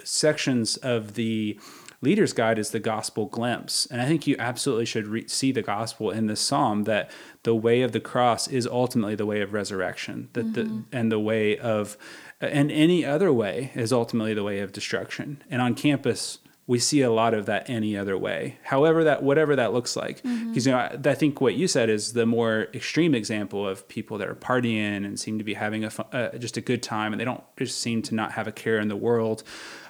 sections 0.04 0.78
of 0.78 1.14
the 1.14 1.60
leader's 2.02 2.34
guide 2.34 2.60
is 2.60 2.70
the 2.70 2.80
gospel 2.80 3.26
glimpse 3.26 3.88
and 3.88 4.00
i 4.02 4.06
think 4.06 4.28
you 4.28 4.36
absolutely 4.38 4.86
should 4.86 5.08
re- 5.08 5.28
see 5.28 5.52
the 5.52 5.64
gospel 5.64 6.12
in 6.12 6.28
this 6.28 6.40
psalm 6.40 6.84
that 6.84 7.10
the 7.44 7.56
way 7.56 7.82
of 7.82 7.92
the 7.92 8.00
cross 8.00 8.48
is 8.48 8.68
ultimately 8.68 9.16
the 9.16 9.26
way 9.26 9.42
of 9.42 9.52
resurrection 9.52 10.30
that 10.34 10.54
the 10.54 10.64
mm-hmm. 10.64 10.82
and 10.92 11.12
the 11.12 11.20
way 11.20 11.58
of 11.58 11.98
and 12.40 12.72
any 12.72 13.04
other 13.04 13.32
way 13.32 13.72
is 13.76 13.92
ultimately 13.92 14.34
the 14.34 14.44
way 14.44 14.60
of 14.60 14.72
destruction. 14.72 15.42
And 15.50 15.62
on 15.62 15.74
campus 15.76 16.40
we 16.68 16.78
see 16.80 17.02
a 17.02 17.10
lot 17.10 17.34
of 17.34 17.46
that 17.46 17.70
any 17.70 17.98
other 17.98 18.18
way. 18.18 18.58
However 18.64 19.06
that 19.06 19.24
whatever 19.24 19.56
that 19.56 19.72
looks 19.72 19.96
like. 19.96 20.22
Because 20.22 20.66
you 20.66 20.74
know 20.74 20.80
I, 20.80 20.98
I 21.04 21.16
think 21.16 21.40
what 21.40 21.56
you 21.56 21.68
said 21.68 21.90
is 21.90 22.12
the 22.12 22.26
more 22.26 22.68
extreme 22.74 23.16
example 23.16 23.66
of 23.66 23.88
people 23.88 24.18
that 24.18 24.28
are 24.28 24.36
partying 24.36 25.06
and 25.06 25.18
seem 25.18 25.38
to 25.38 25.46
be 25.46 25.54
having 25.54 25.86
a 25.86 25.90
fun, 25.90 26.08
uh, 26.12 26.38
just 26.38 26.58
a 26.58 26.62
good 26.62 26.84
time 26.84 27.14
and 27.14 27.20
they 27.20 27.26
don't 27.26 27.44
just 27.58 27.80
seem 27.80 28.02
to 28.04 28.16
not 28.16 28.34
have 28.34 28.48
a 28.48 28.52
care 28.52 28.80
in 28.80 28.90
the 28.90 28.98
world. 28.98 29.44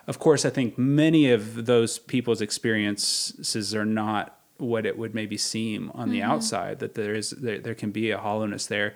Of 0.06 0.20
course 0.20 0.46
i 0.46 0.50
think 0.50 0.78
many 0.78 1.32
of 1.32 1.66
those 1.66 2.00
people's 2.00 2.42
experiences 2.42 3.76
are 3.76 3.86
not 3.86 4.40
what 4.58 4.86
it 4.86 4.98
would 4.98 5.14
maybe 5.14 5.38
seem 5.38 5.92
on 5.94 6.10
the 6.10 6.22
outside 6.22 6.80
that 6.80 6.96
there 6.96 7.14
is 7.14 7.32
there, 7.32 7.60
there 7.60 7.76
can 7.76 7.92
be 7.92 8.12
a 8.12 8.18
hollowness 8.18 8.68
there. 8.68 8.94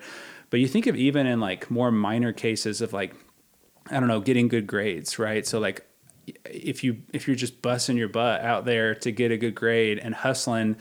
But 0.50 0.60
you 0.60 0.68
think 0.68 0.86
of 0.86 0.96
even 0.96 1.26
in 1.26 1.40
like 1.40 1.70
more 1.70 1.90
minor 1.90 2.32
cases 2.32 2.80
of 2.80 2.92
like 2.92 3.14
I 3.90 3.98
don't 3.98 4.08
know, 4.08 4.20
getting 4.20 4.48
good 4.48 4.66
grades, 4.66 5.18
right? 5.18 5.46
So 5.46 5.58
like 5.58 5.86
if 6.44 6.84
you 6.84 7.02
if 7.12 7.26
you're 7.26 7.36
just 7.36 7.62
busting 7.62 7.96
your 7.96 8.08
butt 8.08 8.42
out 8.42 8.64
there 8.64 8.94
to 8.96 9.10
get 9.10 9.32
a 9.32 9.36
good 9.36 9.54
grade 9.54 9.98
and 9.98 10.14
hustling 10.14 10.76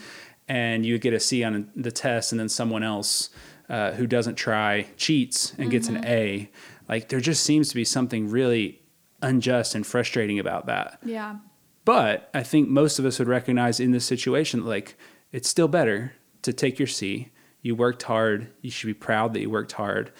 and 0.48 0.86
you 0.86 1.00
get 1.00 1.14
a 1.14 1.20
C 1.20 1.44
on 1.44 1.72
the 1.76 1.92
test 1.92 2.32
and 2.32 2.40
then 2.40 2.50
someone 2.50 2.84
else 2.84 3.30
uh, 3.70 3.92
who 3.94 4.06
doesn't 4.06 4.36
try 4.36 4.88
cheats 4.98 5.54
and 5.58 5.72
gets 5.72 5.88
an 5.88 6.06
A, 6.06 6.50
like 6.90 7.10
there 7.10 7.22
just 7.22 7.44
seems 7.44 7.70
to 7.70 7.76
be 7.76 7.86
something 7.86 8.30
really 8.30 8.82
unjust 9.22 9.76
and 9.76 9.88
frustrating 9.88 10.40
about 10.40 10.66
that. 10.66 11.00
Yeah. 11.06 11.38
But 11.86 12.30
I 12.34 12.44
think 12.44 12.70
most 12.70 13.00
of 13.00 13.06
us 13.06 13.18
would 13.18 13.28
recognize 13.28 13.80
in 13.80 13.92
this 13.92 14.06
situation, 14.06 14.66
like 14.66 14.98
it's 15.32 15.50
still 15.50 15.68
better 15.68 16.14
to 16.42 16.54
take 16.54 16.80
your 16.80 16.88
C. 16.88 17.30
You 17.62 17.76
worked 17.76 18.04
hard. 18.04 18.48
You 18.62 18.72
should 18.72 18.88
be 18.88 18.94
proud 18.94 19.34
that 19.34 19.40
you 19.40 19.50
worked 19.50 19.74
hard. 19.74 20.12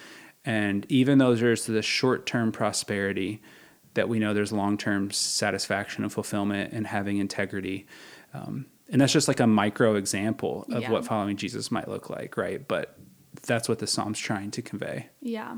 And 0.44 0.84
even 0.90 1.18
though 1.18 1.34
there's 1.34 1.66
the 1.66 1.82
short 1.82 2.26
term 2.26 2.50
prosperity, 2.52 3.40
that 3.94 4.08
we 4.08 4.18
know 4.18 4.32
there's 4.34 4.52
long 4.52 4.76
term 4.78 5.10
satisfaction 5.10 6.02
and 6.02 6.12
fulfillment 6.12 6.72
and 6.72 6.86
having 6.86 7.18
integrity. 7.18 7.86
Um, 8.34 8.66
and 8.88 9.00
that's 9.00 9.12
just 9.12 9.28
like 9.28 9.40
a 9.40 9.46
micro 9.46 9.94
example 9.94 10.66
of 10.70 10.82
Yeah. 10.82 10.90
what 10.90 11.04
following 11.04 11.36
Jesus 11.36 11.70
might 11.70 11.88
look 11.88 12.10
like, 12.10 12.36
right? 12.36 12.66
But 12.66 12.96
that's 13.42 13.68
what 13.68 13.78
the 13.78 13.86
Psalm's 13.86 14.18
trying 14.18 14.50
to 14.52 14.62
convey. 14.62 15.08
Yeah. 15.20 15.56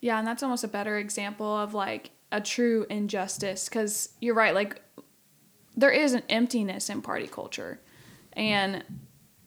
Yeah, 0.00 0.18
and 0.18 0.26
that's 0.26 0.42
almost 0.42 0.64
a 0.64 0.68
better 0.68 0.98
example 0.98 1.56
of 1.58 1.74
like 1.74 2.10
a 2.32 2.40
true 2.40 2.86
injustice 2.90 3.68
cuz 3.68 4.10
you're 4.20 4.34
right 4.34 4.54
like 4.54 4.82
there 5.76 5.90
is 5.90 6.12
an 6.12 6.22
emptiness 6.28 6.90
in 6.90 7.02
party 7.02 7.26
culture. 7.26 7.80
And 8.32 8.82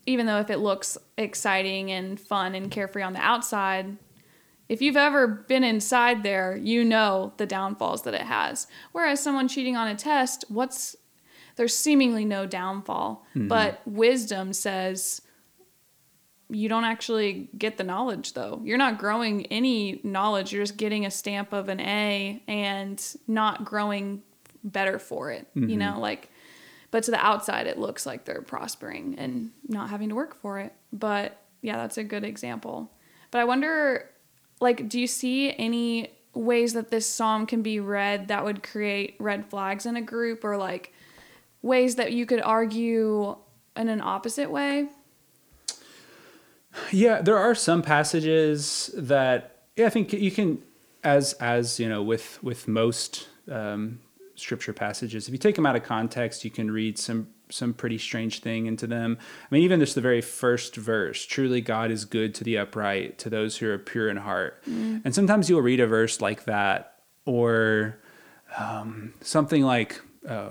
even 0.05 0.25
though 0.25 0.39
if 0.39 0.50
it 0.50 0.58
looks 0.60 0.98
exciting 1.17 1.91
and 1.91 2.19
fun 2.19 2.55
and 2.55 2.72
carefree 2.72 3.03
on 3.03 3.13
the 3.13 3.19
outside, 3.22 3.98
if 4.70 4.84
you've 4.84 4.96
ever 4.96 5.28
been 5.28 5.64
inside 5.64 6.22
there, 6.22 6.56
you 6.56 6.86
know 6.86 7.34
the 7.38 7.48
downfalls 7.48 8.04
that 8.04 8.14
it 8.14 8.22
has. 8.22 8.68
Whereas 8.92 9.22
someone 9.22 9.48
cheating 9.48 9.76
on 9.76 9.88
a 9.88 9.96
test, 9.96 10.46
what's 10.48 10.96
there's 11.56 11.76
seemingly 11.76 12.24
no 12.24 12.46
downfall, 12.46 13.26
mm-hmm. 13.32 13.50
but 13.50 13.82
wisdom 13.86 14.54
says 14.54 15.22
you 16.50 16.70
don't 16.70 16.86
actually 16.86 17.50
get 17.58 17.78
the 17.78 17.84
knowledge 17.84 18.34
though. 18.34 18.62
You're 18.64 18.78
not 18.78 18.98
growing 18.98 19.48
any 19.48 20.00
knowledge. 20.04 20.54
You're 20.54 20.64
just 20.64 20.78
getting 20.78 21.06
a 21.06 21.12
stamp 21.12 21.52
of 21.52 21.68
an 21.68 21.80
A 21.80 22.42
and 22.48 23.04
not 23.28 23.66
growing 23.66 24.22
better 24.64 25.00
for 25.00 25.32
it. 25.32 25.48
You 25.54 25.62
mm-hmm. 25.62 25.78
know, 25.80 26.00
like 26.00 26.30
but 26.92 27.04
to 27.04 27.12
the 27.12 27.24
outside 27.24 27.68
it 27.68 27.78
looks 27.78 28.06
like 28.06 28.26
they're 28.26 28.42
prospering 28.42 29.16
and 29.18 29.52
not 29.68 29.90
having 29.90 30.10
to 30.10 30.16
work 30.16 30.36
for 30.36 30.60
it. 30.60 30.74
But 30.94 31.42
yeah, 31.62 31.78
that's 31.78 31.98
a 31.98 32.04
good 32.04 32.24
example. 32.24 32.92
But 33.32 33.42
I 33.42 33.44
wonder 33.44 34.09
like 34.60 34.89
do 34.89 35.00
you 35.00 35.08
see 35.08 35.54
any 35.58 36.12
ways 36.34 36.74
that 36.74 36.92
this 36.92 37.08
psalm 37.08 37.46
can 37.46 37.62
be 37.62 37.80
read 37.80 38.28
that 38.28 38.44
would 38.44 38.63
create 38.63 39.16
red 39.20 39.46
flags 39.50 39.86
in 39.86 39.96
a 39.96 40.01
group 40.01 40.44
or 40.44 40.58
like 40.58 40.94
ways 41.62 41.96
that 41.96 42.13
you 42.13 42.25
could 42.25 42.42
argue 42.42 43.36
in 43.75 43.89
an 43.89 44.01
opposite 44.01 44.50
way? 44.50 44.88
Yeah, 46.92 47.22
there 47.22 47.38
are 47.38 47.56
some 47.56 47.82
passages 47.82 48.92
that 48.96 49.63
yeah, 49.75 49.88
I 49.88 49.89
think 49.89 50.13
you 50.13 50.32
can, 50.32 50.62
as 51.04 51.34
as 51.34 51.80
you 51.80 51.89
know, 51.89 52.04
with 52.04 52.42
with 52.44 52.68
most 52.68 53.28
um, 53.50 54.00
scripture 54.36 54.74
passages, 54.74 55.28
if 55.28 55.32
you 55.32 55.38
take 55.38 55.56
them 55.56 55.66
out 55.66 55.75
of 55.75 55.84
context, 55.84 56.44
you 56.44 56.51
can 56.51 56.70
read 56.70 56.98
some 56.98 57.28
some 57.50 57.74
pretty 57.74 57.98
strange 57.98 58.41
thing 58.41 58.65
into 58.65 58.88
them. 58.88 59.18
I 59.20 59.56
mean, 59.56 59.63
even 59.63 59.79
just 59.79 59.96
the 59.96 60.01
very 60.01 60.22
first 60.22 60.75
verse, 60.75 61.25
truly 61.25 61.62
God 61.62 61.91
is 61.91 62.06
good 62.06 62.36
to 62.36 62.44
the 62.44 62.58
upright, 62.58 63.18
to 63.20 63.29
those 63.29 63.58
who 63.58 63.70
are 63.70 63.77
pure 63.77 64.10
in 64.10 64.18
heart. 64.18 64.62
And 65.03 65.15
sometimes 65.15 65.50
you'll 65.50 65.62
read 65.62 65.79
a 65.79 65.88
verse 65.88 66.22
like 66.22 66.46
that, 66.46 67.01
or 67.25 68.00
um, 68.58 69.13
something 69.22 69.63
like. 69.63 70.01
Uh, 70.27 70.50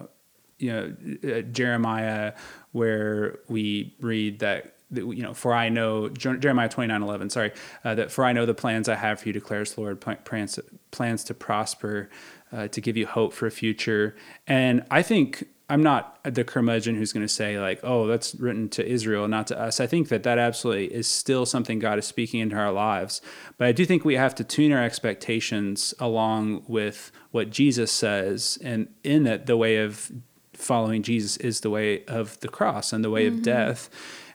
you 0.58 0.72
know 0.72 1.36
uh, 1.36 1.42
Jeremiah 1.42 2.34
where 2.72 3.38
we 3.48 3.94
read 4.00 4.40
that 4.40 4.74
that, 4.90 5.00
you 5.06 5.22
know 5.22 5.34
for 5.34 5.54
I 5.54 5.68
know 5.68 6.08
Jeremiah 6.08 6.68
29 6.68 7.02
11 7.02 7.30
sorry 7.30 7.52
uh, 7.84 7.94
that 7.94 8.10
for 8.10 8.24
I 8.24 8.32
know 8.32 8.46
the 8.46 8.54
plans 8.54 8.88
I 8.88 8.96
have 8.96 9.20
for 9.20 9.28
you 9.28 9.32
declares 9.32 9.74
the 9.74 9.82
Lord 9.82 10.00
plans 10.00 10.58
plans 10.90 11.24
to 11.24 11.34
prosper 11.34 12.10
uh, 12.52 12.68
to 12.68 12.80
give 12.80 12.96
you 12.96 13.06
hope 13.06 13.32
for 13.32 13.46
a 13.46 13.50
future 13.50 14.16
and 14.46 14.84
I 14.90 15.02
think 15.02 15.44
I'm 15.70 15.82
not 15.82 16.18
the 16.24 16.44
curmudgeon 16.44 16.96
who's 16.96 17.12
going 17.12 17.26
to 17.26 17.32
say 17.32 17.60
like 17.60 17.80
oh 17.82 18.06
that's 18.06 18.34
written 18.34 18.68
to 18.70 18.86
Israel 18.86 19.28
not 19.28 19.46
to 19.48 19.60
us. 19.60 19.80
I 19.80 19.86
think 19.86 20.08
that 20.08 20.22
that 20.22 20.38
absolutely 20.38 20.86
is 20.86 21.06
still 21.06 21.44
something 21.44 21.78
God 21.78 21.98
is 21.98 22.06
speaking 22.06 22.40
into 22.40 22.56
our 22.56 22.72
lives. 22.72 23.20
But 23.56 23.68
I 23.68 23.72
do 23.72 23.84
think 23.84 24.04
we 24.04 24.14
have 24.14 24.34
to 24.36 24.44
tune 24.44 24.72
our 24.72 24.82
expectations 24.82 25.94
along 25.98 26.64
with 26.66 27.12
what 27.30 27.50
Jesus 27.50 27.92
says 27.92 28.58
and 28.62 28.88
in 29.04 29.24
that 29.24 29.46
the 29.46 29.56
way 29.56 29.76
of 29.76 30.10
following 30.54 31.02
Jesus 31.02 31.36
is 31.38 31.60
the 31.60 31.70
way 31.70 32.04
of 32.06 32.40
the 32.40 32.48
cross 32.48 32.92
and 32.92 33.04
the 33.04 33.10
way 33.10 33.26
of 33.26 33.42
death. 33.42 33.88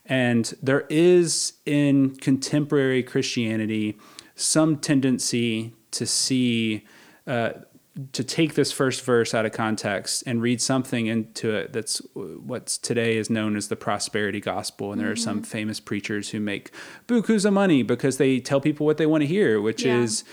And 0.05 0.53
there 0.61 0.85
is 0.89 1.53
in 1.65 2.15
contemporary 2.15 3.03
Christianity 3.03 3.97
some 4.35 4.77
tendency 4.77 5.73
to 5.91 6.05
see 6.05 6.85
uh, 7.27 7.51
to 8.11 8.23
take 8.23 8.55
this 8.55 8.71
first 8.71 9.03
verse 9.05 9.35
out 9.35 9.45
of 9.45 9.51
context 9.51 10.23
and 10.25 10.41
read 10.41 10.59
something 10.59 11.05
into 11.05 11.53
it 11.53 11.73
that's 11.73 11.99
what's 12.15 12.77
today 12.77 13.17
is 13.17 13.29
known 13.29 13.55
as 13.55 13.67
the 13.67 13.75
prosperity 13.75 14.39
gospel. 14.39 14.91
And 14.91 14.99
there 14.99 15.11
are 15.11 15.15
some 15.15 15.43
famous 15.43 15.79
preachers 15.79 16.31
who 16.31 16.39
make 16.39 16.71
bukus 17.07 17.45
of 17.45 17.53
money 17.53 17.83
because 17.83 18.17
they 18.17 18.39
tell 18.39 18.59
people 18.59 18.85
what 18.87 18.97
they 18.97 19.05
want 19.05 19.21
to 19.21 19.27
hear, 19.27 19.61
which 19.61 19.83
Yeah. 19.85 19.99
is 19.99 20.23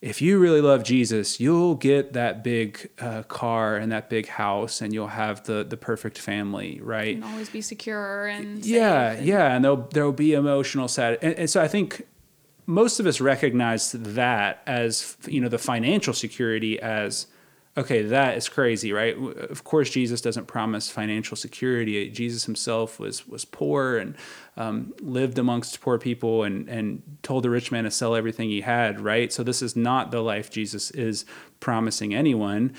if 0.00 0.20
you 0.20 0.38
really 0.40 0.60
love 0.60 0.82
Jesus, 0.82 1.38
you'll 1.38 1.76
get 1.76 2.12
that 2.14 2.42
big 2.42 2.90
uh, 2.98 3.22
car 3.24 3.76
and 3.76 3.92
that 3.92 4.10
big 4.10 4.26
house, 4.26 4.80
and 4.80 4.92
you'll 4.92 5.06
have 5.08 5.44
the 5.44 5.62
the 5.62 5.76
perfect 5.76 6.18
family, 6.18 6.80
right? 6.82 7.14
And 7.14 7.22
always 7.24 7.50
be 7.50 7.60
secure 7.60 8.26
and 8.26 8.64
yeah 8.66 9.10
safe 9.10 9.18
and- 9.18 9.28
yeah 9.28 9.54
and 9.54 9.64
there'll 9.64 9.88
there'll 9.92 10.12
be 10.12 10.32
emotional 10.32 10.88
sat 10.88 11.22
and, 11.22 11.34
and 11.34 11.48
so 11.50 11.60
i 11.62 11.68
think 11.68 12.04
most 12.66 13.00
of 13.00 13.06
us 13.06 13.20
recognize 13.20 13.92
that 13.92 14.62
as 14.66 15.16
you 15.26 15.40
know 15.40 15.48
the 15.48 15.58
financial 15.58 16.14
security 16.14 16.80
as 16.80 17.26
okay 17.76 18.02
that 18.02 18.36
is 18.36 18.48
crazy 18.48 18.92
right? 18.92 19.16
Of 19.16 19.64
course 19.64 19.90
jesus 19.90 20.20
doesn't 20.20 20.46
promise 20.46 20.90
financial 20.90 21.36
security. 21.36 22.08
Jesus 22.10 22.44
himself 22.44 23.00
was 23.00 23.26
was 23.26 23.44
poor 23.44 23.96
and 23.96 24.14
um, 24.56 24.92
lived 25.00 25.38
amongst 25.38 25.80
poor 25.80 25.98
people 25.98 26.44
and 26.44 26.68
and 26.68 27.02
told 27.22 27.44
the 27.44 27.50
rich 27.50 27.72
man 27.72 27.84
to 27.84 27.90
sell 27.90 28.14
everything 28.14 28.48
he 28.48 28.60
had 28.60 29.00
right? 29.00 29.32
So 29.32 29.42
this 29.42 29.62
is 29.62 29.74
not 29.74 30.10
the 30.10 30.20
life 30.20 30.50
jesus 30.50 30.90
is 30.92 31.24
promising 31.60 32.14
anyone. 32.14 32.74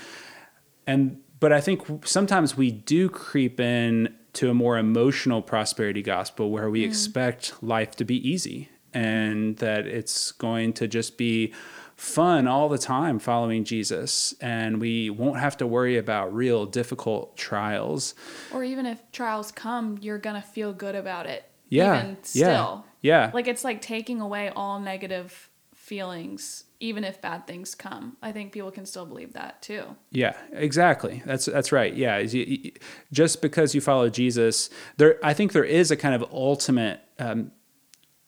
And 0.86 1.20
but 1.40 1.52
I 1.52 1.60
think 1.60 2.06
sometimes 2.06 2.56
we 2.56 2.70
do 2.70 3.08
creep 3.10 3.60
in 3.60 4.14
to 4.34 4.50
a 4.50 4.54
more 4.54 4.78
emotional 4.78 5.42
prosperity 5.42 6.02
gospel 6.02 6.50
where 6.50 6.70
we 6.70 6.84
expect 6.84 7.62
life 7.62 7.94
to 7.96 8.04
be 8.04 8.16
easy 8.28 8.68
and 8.94 9.56
that 9.58 9.86
it's 9.86 10.32
going 10.32 10.72
to 10.74 10.88
just 10.88 11.18
be 11.18 11.52
fun 11.96 12.48
all 12.48 12.68
the 12.68 12.78
time 12.78 13.18
following 13.18 13.64
Jesus 13.64 14.34
and 14.40 14.80
we 14.80 15.10
won't 15.10 15.38
have 15.38 15.56
to 15.58 15.66
worry 15.66 15.96
about 15.96 16.34
real 16.34 16.66
difficult 16.66 17.36
trials. 17.36 18.14
Or 18.52 18.64
even 18.64 18.84
if 18.86 19.00
trials 19.12 19.52
come, 19.52 19.98
you're 20.00 20.18
gonna 20.18 20.42
feel 20.42 20.72
good 20.72 20.94
about 20.94 21.26
it. 21.26 21.44
Yeah. 21.68 21.98
Even 21.98 22.16
yeah. 22.32 22.46
still. 22.46 22.84
Yeah. 23.00 23.30
Like 23.32 23.46
it's 23.46 23.64
like 23.64 23.80
taking 23.80 24.20
away 24.20 24.48
all 24.48 24.80
negative 24.80 25.50
feelings, 25.74 26.64
even 26.80 27.04
if 27.04 27.20
bad 27.20 27.46
things 27.46 27.74
come. 27.74 28.16
I 28.22 28.32
think 28.32 28.52
people 28.52 28.70
can 28.70 28.86
still 28.86 29.06
believe 29.06 29.34
that 29.34 29.60
too. 29.62 29.84
Yeah, 30.10 30.34
exactly. 30.52 31.22
That's 31.26 31.44
that's 31.44 31.72
right. 31.72 31.94
Yeah, 31.94 32.18
is 32.18 32.34
you- 32.34 32.44
you- 32.44 32.72
just 33.12 33.42
because 33.42 33.74
you 33.74 33.80
follow 33.80 34.08
Jesus, 34.08 34.70
there 34.96 35.18
I 35.22 35.34
think 35.34 35.52
there 35.52 35.64
is 35.64 35.90
a 35.90 35.96
kind 35.96 36.14
of 36.14 36.24
ultimate 36.32 37.00
um, 37.18 37.52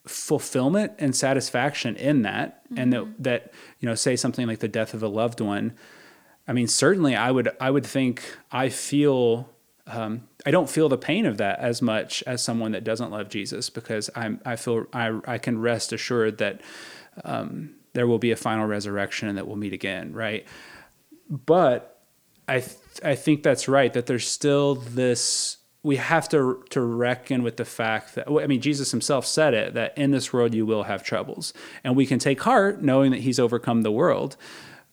fulfillment 0.06 0.92
and 0.98 1.14
satisfaction 1.14 1.96
in 1.96 2.22
that, 2.22 2.62
and 2.76 2.92
that 2.92 3.06
that 3.18 3.52
you 3.80 3.88
know, 3.88 3.94
say 3.94 4.16
something 4.16 4.46
like 4.46 4.60
the 4.60 4.68
death 4.68 4.94
of 4.94 5.02
a 5.02 5.08
loved 5.08 5.40
one. 5.40 5.74
I 6.48 6.52
mean, 6.52 6.68
certainly, 6.68 7.14
I 7.14 7.30
would 7.30 7.50
I 7.60 7.70
would 7.70 7.86
think 7.86 8.36
I 8.50 8.68
feel. 8.68 9.50
Um, 9.88 10.26
I 10.44 10.50
don't 10.50 10.68
feel 10.68 10.88
the 10.88 10.98
pain 10.98 11.26
of 11.26 11.38
that 11.38 11.60
as 11.60 11.80
much 11.80 12.24
as 12.26 12.42
someone 12.42 12.72
that 12.72 12.82
doesn't 12.82 13.12
love 13.12 13.28
Jesus 13.28 13.70
because 13.70 14.10
I'm 14.16 14.40
I 14.44 14.56
feel 14.56 14.86
I 14.92 15.20
I 15.26 15.38
can 15.38 15.60
rest 15.60 15.92
assured 15.92 16.38
that 16.38 16.60
um, 17.24 17.76
there 17.92 18.08
will 18.08 18.18
be 18.18 18.32
a 18.32 18.36
final 18.36 18.66
resurrection 18.66 19.28
and 19.28 19.38
that 19.38 19.46
we'll 19.46 19.56
meet 19.56 19.72
again, 19.72 20.12
right? 20.12 20.44
but 21.28 22.02
I 22.48 22.60
th- 22.60 22.76
I 23.04 23.14
think 23.14 23.42
that's 23.42 23.68
right 23.68 23.92
that 23.92 24.06
there's 24.06 24.28
still 24.28 24.76
this 24.76 25.58
we 25.86 25.96
have 25.96 26.28
to 26.28 26.64
to 26.70 26.80
reckon 26.80 27.42
with 27.42 27.56
the 27.56 27.64
fact 27.64 28.14
that 28.14 28.28
I 28.28 28.46
mean 28.46 28.60
Jesus 28.60 28.90
himself 28.90 29.24
said 29.24 29.54
it 29.54 29.74
that 29.74 29.96
in 29.96 30.10
this 30.10 30.32
world 30.32 30.54
you 30.54 30.66
will 30.66 30.84
have 30.84 31.02
troubles 31.02 31.54
and 31.84 31.96
we 31.96 32.06
can 32.06 32.18
take 32.18 32.42
heart 32.42 32.82
knowing 32.82 33.10
that 33.12 33.20
he's 33.20 33.38
overcome 33.38 33.82
the 33.82 33.92
world 33.92 34.36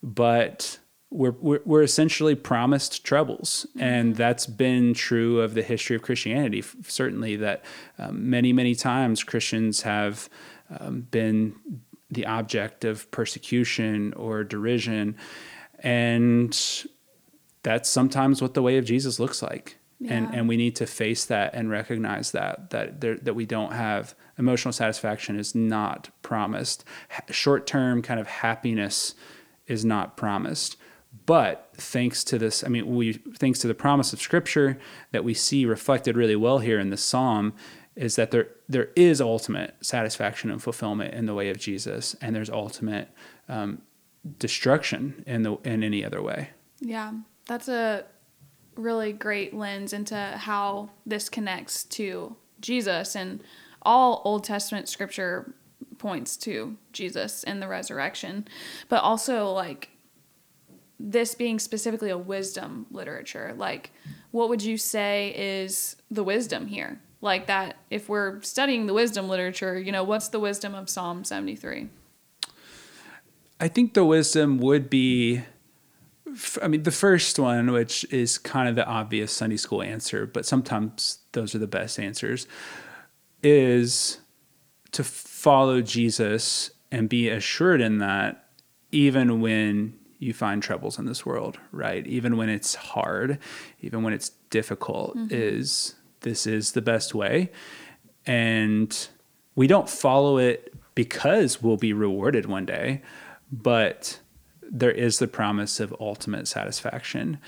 but 0.02 0.78
we're, 1.14 1.30
we're, 1.40 1.60
we're 1.64 1.82
essentially 1.82 2.34
promised 2.34 3.04
troubles. 3.04 3.66
And 3.78 4.16
that's 4.16 4.46
been 4.46 4.94
true 4.94 5.40
of 5.40 5.54
the 5.54 5.62
history 5.62 5.94
of 5.94 6.02
Christianity. 6.02 6.62
Certainly, 6.82 7.36
that 7.36 7.64
um, 7.98 8.28
many, 8.28 8.52
many 8.52 8.74
times 8.74 9.22
Christians 9.22 9.82
have 9.82 10.28
um, 10.80 11.02
been 11.02 11.54
the 12.10 12.26
object 12.26 12.84
of 12.84 13.08
persecution 13.12 14.12
or 14.14 14.42
derision. 14.42 15.16
And 15.78 16.84
that's 17.62 17.88
sometimes 17.88 18.42
what 18.42 18.54
the 18.54 18.62
way 18.62 18.76
of 18.76 18.84
Jesus 18.84 19.20
looks 19.20 19.40
like. 19.40 19.78
And, 20.06 20.26
Yeah. 20.32 20.38
and 20.38 20.48
we 20.48 20.56
need 20.56 20.76
to 20.76 20.86
face 20.86 21.24
that 21.26 21.54
and 21.54 21.70
recognize 21.70 22.32
that 22.32 22.70
that 22.70 23.00
there, 23.00 23.16
that 23.16 23.34
we 23.34 23.46
don't 23.46 23.72
have 23.72 24.14
emotional 24.38 24.72
satisfaction 24.72 25.38
is 25.38 25.54
not 25.54 26.10
promised. 26.22 26.84
Short 27.30 27.66
term 27.66 28.02
kind 28.02 28.20
of 28.20 28.26
happiness 28.26 29.14
is 29.66 29.84
not 29.84 30.16
promised. 30.16 30.76
But 31.26 31.70
thanks 31.76 32.24
to 32.24 32.38
this, 32.38 32.64
I 32.64 32.68
mean, 32.68 32.94
we 32.96 33.14
thanks 33.38 33.60
to 33.60 33.68
the 33.68 33.74
promise 33.74 34.12
of 34.12 34.20
Scripture 34.20 34.78
that 35.12 35.24
we 35.24 35.32
see 35.32 35.64
reflected 35.64 36.16
really 36.16 36.36
well 36.36 36.58
here 36.58 36.78
in 36.80 36.90
the 36.90 36.96
Psalm, 36.96 37.54
is 37.96 38.16
that 38.16 38.30
there 38.30 38.48
there 38.68 38.88
is 38.96 39.20
ultimate 39.20 39.74
satisfaction 39.80 40.50
and 40.50 40.60
fulfillment 40.62 41.14
in 41.14 41.26
the 41.26 41.34
way 41.34 41.48
of 41.50 41.56
Jesus, 41.56 42.16
and 42.20 42.34
there's 42.34 42.50
ultimate 42.50 43.08
um, 43.48 43.80
destruction 44.38 45.22
in 45.26 45.44
the 45.44 45.54
in 45.64 45.82
any 45.82 46.04
other 46.04 46.20
way. 46.20 46.50
Yeah, 46.80 47.12
that's 47.46 47.68
a 47.68 48.04
really 48.76 49.12
great 49.12 49.54
lens 49.54 49.92
into 49.92 50.16
how 50.16 50.90
this 51.06 51.28
connects 51.28 51.84
to 51.84 52.36
Jesus 52.60 53.14
and 53.14 53.42
all 53.82 54.22
Old 54.24 54.44
Testament 54.44 54.88
scripture 54.88 55.54
points 55.98 56.36
to 56.38 56.76
Jesus 56.92 57.44
and 57.44 57.62
the 57.62 57.68
resurrection, 57.68 58.46
but 58.88 59.02
also 59.02 59.50
like 59.50 59.90
this 60.98 61.34
being 61.34 61.58
specifically 61.58 62.10
a 62.10 62.18
wisdom 62.18 62.86
literature. 62.90 63.54
Like, 63.56 63.90
what 64.30 64.48
would 64.48 64.62
you 64.62 64.78
say 64.78 65.34
is 65.36 65.96
the 66.10 66.24
wisdom 66.24 66.66
here? 66.66 67.00
Like 67.20 67.46
that, 67.46 67.76
if 67.90 68.08
we're 68.08 68.42
studying 68.42 68.86
the 68.86 68.94
wisdom 68.94 69.28
literature, 69.28 69.78
you 69.78 69.92
know, 69.92 70.04
what's 70.04 70.28
the 70.28 70.40
wisdom 70.40 70.74
of 70.74 70.90
Psalm 70.90 71.24
73? 71.24 71.88
I 73.60 73.68
think 73.68 73.94
the 73.94 74.04
wisdom 74.04 74.58
would 74.58 74.90
be, 74.90 75.42
I 76.62 76.68
mean, 76.68 76.82
the 76.82 76.90
first 76.90 77.38
one, 77.38 77.72
which 77.72 78.04
is 78.10 78.38
kind 78.38 78.68
of 78.68 78.74
the 78.74 78.86
obvious 78.86 79.32
Sunday 79.32 79.56
school 79.56 79.82
answer, 79.82 80.26
but 80.26 80.46
sometimes 80.46 81.18
those 81.32 81.54
are 81.54 81.58
the 81.58 81.66
best 81.66 81.98
answers, 81.98 82.46
is 83.42 84.18
to 84.92 85.04
follow 85.04 85.80
Jesus 85.80 86.70
and 86.90 87.08
be 87.08 87.28
assured 87.28 87.80
in 87.80 87.98
that 87.98 88.48
even 88.92 89.40
when 89.40 89.98
you 90.18 90.32
find 90.32 90.62
troubles 90.62 90.98
in 90.98 91.06
this 91.06 91.26
world, 91.26 91.58
right? 91.72 92.06
Even 92.06 92.36
when 92.36 92.48
it's 92.48 92.74
hard, 92.74 93.38
even 93.80 94.02
when 94.02 94.12
it's 94.12 94.30
difficult, 94.50 95.16
mm-hmm. 95.16 95.28
is 95.30 95.96
this 96.20 96.46
is 96.46 96.72
the 96.72 96.80
best 96.80 97.14
way. 97.14 97.50
And 98.24 99.08
we 99.54 99.66
don't 99.66 99.88
follow 99.88 100.38
it 100.38 100.72
because 100.94 101.62
we'll 101.62 101.76
be 101.76 101.92
rewarded 101.92 102.46
one 102.46 102.64
day, 102.64 103.02
but 103.52 104.20
there 104.70 104.90
is 104.90 105.18
the 105.18 105.28
promise 105.28 105.80
of 105.80 105.94
ultimate 106.00 106.48
satisfaction. 106.48 107.38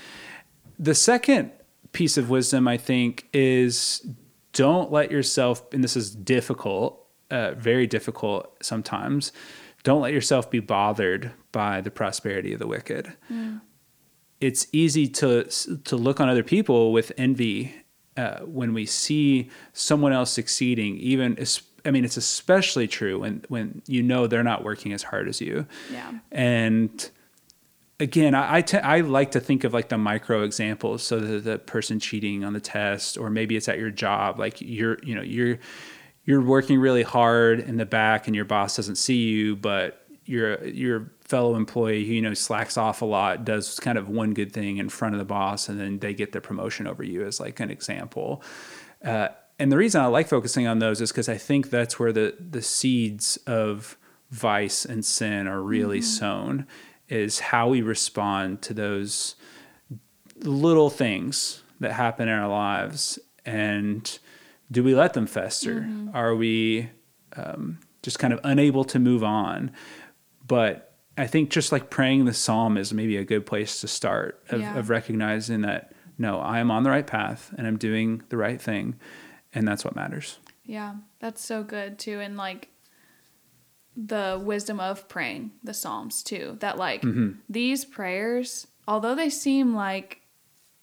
The 0.79 0.95
second 0.95 1.51
piece 1.91 2.17
of 2.17 2.29
wisdom, 2.29 2.67
I 2.67 2.77
think, 2.77 3.27
is 3.33 4.07
don't 4.53 4.91
let 4.91 5.11
yourself, 5.11 5.63
and 5.73 5.83
this 5.83 5.95
is 5.95 6.15
difficult, 6.15 7.05
uh, 7.31 7.51
very 7.51 7.87
difficult 7.87 8.55
sometimes, 8.63 9.31
don't 9.83 10.01
let 10.01 10.13
yourself 10.13 10.49
be 10.49 10.59
bothered 10.59 11.31
by 11.51 11.81
the 11.81 11.91
prosperity 11.91 12.53
of 12.53 12.59
the 12.59 12.67
wicked. 12.67 13.13
It's 14.39 14.67
easy 14.71 15.07
to 15.07 15.45
to 15.45 15.95
look 15.95 16.19
on 16.19 16.29
other 16.29 16.43
people 16.43 16.91
with 16.91 17.11
envy 17.17 17.73
uh, 18.15 18.39
when 18.39 18.73
we 18.73 18.85
see 18.85 19.49
someone 19.73 20.13
else 20.13 20.31
succeeding. 20.31 20.97
Even 20.97 21.37
I 21.87 21.91
mean, 21.91 22.05
it's 22.05 22.17
especially 22.17 22.87
true 22.87 23.19
when 23.19 23.43
when 23.47 23.81
you 23.87 24.03
know 24.03 24.27
they're 24.27 24.43
not 24.43 24.63
working 24.63 24.93
as 24.93 25.03
hard 25.03 25.27
as 25.27 25.39
you. 25.39 25.65
Yeah. 25.91 26.19
And 26.31 27.09
again, 27.99 28.35
I 28.35 28.57
I 28.57 28.61
te- 28.61 28.77
I 28.77 29.01
like 29.01 29.31
to 29.31 29.39
think 29.39 29.63
of 29.63 29.73
like 29.73 29.89
the 29.89 29.97
micro 29.97 30.43
examples. 30.43 31.03
So 31.03 31.19
the, 31.19 31.39
the 31.39 31.59
person 31.59 31.99
cheating 31.99 32.43
on 32.43 32.53
the 32.53 32.59
test, 32.59 33.17
or 33.17 33.29
maybe 33.29 33.55
it's 33.55 33.67
at 33.67 33.79
your 33.79 33.91
job, 33.91 34.37
like 34.37 34.59
you're 34.59 34.97
you 35.03 35.15
know 35.15 35.21
you're 35.21 35.59
you're 36.25 36.41
working 36.41 36.79
really 36.79 37.03
hard 37.03 37.61
in 37.61 37.77
the 37.77 37.85
back, 37.85 38.27
and 38.27 38.35
your 38.35 38.45
boss 38.45 38.75
doesn't 38.75 38.97
see 38.97 39.29
you, 39.29 39.55
but 39.55 40.05
your 40.25 40.63
your 40.65 41.11
fellow 41.21 41.55
employee 41.55 42.05
who 42.05 42.13
you 42.13 42.21
know 42.21 42.33
slacks 42.33 42.77
off 42.77 43.01
a 43.01 43.05
lot 43.05 43.45
does 43.45 43.79
kind 43.79 43.97
of 43.97 44.09
one 44.09 44.33
good 44.33 44.51
thing 44.51 44.77
in 44.77 44.89
front 44.89 45.15
of 45.15 45.19
the 45.19 45.25
boss, 45.25 45.69
and 45.69 45.79
then 45.79 45.99
they 45.99 46.13
get 46.13 46.33
the 46.33 46.41
promotion 46.41 46.85
over 46.85 47.03
you 47.03 47.25
as 47.25 47.39
like 47.39 47.59
an 47.59 47.71
example. 47.71 48.43
Uh, 49.03 49.29
and 49.59 49.71
the 49.71 49.77
reason 49.77 50.01
I 50.01 50.05
like 50.07 50.27
focusing 50.27 50.67
on 50.67 50.79
those 50.79 51.01
is 51.01 51.11
because 51.11 51.29
I 51.29 51.37
think 51.37 51.69
that's 51.69 51.99
where 51.99 52.11
the 52.13 52.35
the 52.39 52.61
seeds 52.61 53.37
of 53.47 53.97
vice 54.29 54.85
and 54.85 55.03
sin 55.05 55.47
are 55.47 55.61
really 55.61 56.01
sown 56.01 56.67
is 57.09 57.39
how 57.39 57.69
we 57.69 57.81
respond 57.81 58.61
to 58.61 58.73
those 58.73 59.35
little 60.41 60.89
things 60.89 61.63
that 61.79 61.93
happen 61.93 62.27
in 62.27 62.33
our 62.37 62.49
lives 62.49 63.17
and 63.45 64.19
do 64.69 64.83
we 64.83 64.93
let 64.93 65.13
them 65.13 65.25
fester? 65.27 65.87
Are 66.13 66.35
we 66.35 66.89
um, 67.37 67.79
just 68.03 68.19
kind 68.19 68.33
of 68.33 68.41
unable 68.43 68.83
to 68.83 68.99
move 68.99 69.23
on? 69.23 69.71
But 70.45 70.93
I 71.17 71.25
think 71.25 71.49
just 71.49 71.71
like 71.71 71.89
praying 71.89 72.25
the 72.25 72.33
psalm 72.33 72.77
is 72.77 72.93
maybe 72.93 73.15
a 73.15 73.23
good 73.23 73.45
place 73.45 73.79
to 73.81 73.87
start 73.87 74.43
of, 74.49 74.59
Yeah. 74.59 74.77
of 74.77 74.89
recognizing 74.89 75.61
that 75.61 75.93
no, 76.17 76.39
I 76.39 76.59
am 76.59 76.69
on 76.71 76.83
the 76.83 76.89
right 76.89 77.07
path 77.07 77.53
and 77.57 77.65
I'm 77.65 77.77
doing 77.77 78.23
the 78.29 78.37
right 78.37 78.61
thing, 78.61 78.95
and 79.57 79.67
that's 79.67 79.83
what 79.83 79.95
matters. 79.95 80.37
Yeah, 80.63 80.95
that's 81.19 81.43
so 81.43 81.63
good 81.63 81.97
too. 81.97 82.19
And 82.19 82.37
like 82.37 82.69
the 83.97 84.39
wisdom 84.41 84.79
of 84.79 85.09
praying 85.09 85.51
the 85.63 85.73
Psalms 85.73 86.21
too. 86.21 86.57
That 86.59 86.77
like 86.77 87.01
mm-hmm. 87.01 87.39
these 87.49 87.83
prayers, 87.83 88.67
although 88.87 89.15
they 89.15 89.29
seem 89.29 89.73
like 89.73 90.21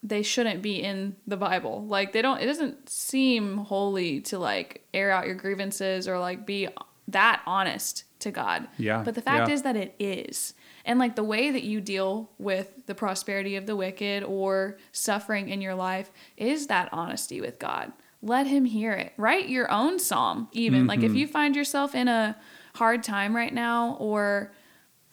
they 0.03 0.21
shouldn't 0.21 0.61
be 0.61 0.81
in 0.81 1.15
the 1.25 1.37
Bible, 1.37 1.85
like 1.87 2.11
they 2.11 2.21
don't, 2.21 2.41
it 2.41 2.45
doesn't 2.45 2.89
seem 2.89 3.57
holy 3.57 4.19
to 4.21 4.37
like 4.37 4.85
air 4.93 5.11
out 5.11 5.25
your 5.25 5.35
grievances 5.35 6.07
or 6.07 6.19
like 6.19 6.45
be 6.45 6.67
that 7.07 7.41
honest 7.45 8.03
to 8.19 8.31
God. 8.31 8.67
Yeah, 8.77 9.01
But 9.03 9.15
the 9.15 9.21
fact 9.21 9.47
yeah. 9.47 9.53
is 9.53 9.61
that 9.61 9.75
it 9.75 9.95
is. 9.97 10.53
And 10.83 10.99
like 10.99 11.15
the 11.15 11.23
way 11.23 11.51
that 11.51 11.63
you 11.63 11.81
deal 11.81 12.31
with 12.37 12.85
the 12.85 12.95
prosperity 12.95 13.55
of 13.55 13.65
the 13.65 13.75
wicked 13.75 14.23
or 14.23 14.77
suffering 14.91 15.49
in 15.49 15.61
your 15.61 15.75
life 15.75 16.11
is 16.37 16.67
that 16.67 16.89
honesty 16.91 17.39
with 17.41 17.59
God. 17.59 17.93
Let 18.25 18.47
him 18.47 18.65
hear 18.65 18.91
it. 18.93 19.13
Write 19.17 19.49
your 19.49 19.71
own 19.71 19.99
psalm, 19.99 20.47
even. 20.51 20.87
Like 20.87 20.99
if 20.99 21.11
Mm-hmm. 21.11 21.17
you 21.17 21.27
find 21.27 21.55
yourself 21.55 21.93
in 21.93 22.07
a 22.07 22.35
hard 22.73 23.03
time 23.03 23.35
right 23.35 23.53
now 23.53 23.95
or 23.99 24.51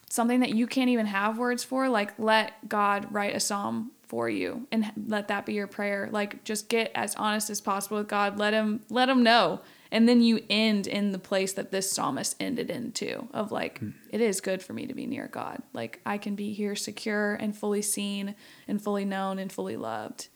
something 0.09 0.39
that 0.41 0.53
you 0.55 0.67
can't 0.67 0.89
even 0.89 1.05
have 1.05 1.37
words 1.37 1.63
for, 1.63 1.87
like 1.89 2.17
let 2.17 2.67
God 2.67 3.07
write 3.11 3.35
a 3.35 3.39
psalm 3.39 3.91
for 4.07 4.29
you 4.29 4.67
and 4.71 4.91
let 5.07 5.27
that 5.29 5.45
be 5.45 5.53
your 5.53 5.67
prayer. 5.67 6.09
Like 6.11 6.43
just 6.43 6.69
get 6.69 6.91
as 6.95 7.15
honest 7.15 7.49
as 7.49 7.61
possible 7.61 7.97
with 7.97 8.07
God. 8.07 8.37
Let 8.39 8.53
him 8.53 8.81
let 8.89 9.09
him 9.09 9.23
know. 9.23 9.61
And 9.91 10.09
then 10.09 10.21
you 10.21 10.39
end 10.49 10.87
in 10.87 11.11
the 11.11 11.19
place 11.19 11.53
that 11.53 11.69
this 11.71 11.91
psalmist 11.91 12.35
ended 12.39 12.71
into 12.71 13.27
of 13.31 13.51
like 13.51 13.79
it 14.11 14.21
is 14.21 14.41
good 14.41 14.61
for 14.63 14.73
me 14.73 14.87
to 14.87 14.93
be 14.95 15.05
near 15.05 15.27
God. 15.27 15.61
Like 15.71 15.99
I 16.05 16.17
can 16.17 16.35
be 16.35 16.51
here 16.53 16.75
secure 16.75 17.35
and 17.35 17.55
fully 17.55 17.83
seen 17.83 18.33
and 18.67 18.81
fully 18.81 19.05
known 19.05 19.37
and 19.39 19.51
fully 19.51 19.77
loved. 19.77 20.29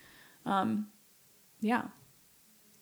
Um 0.46 0.88
yeah. 1.60 1.86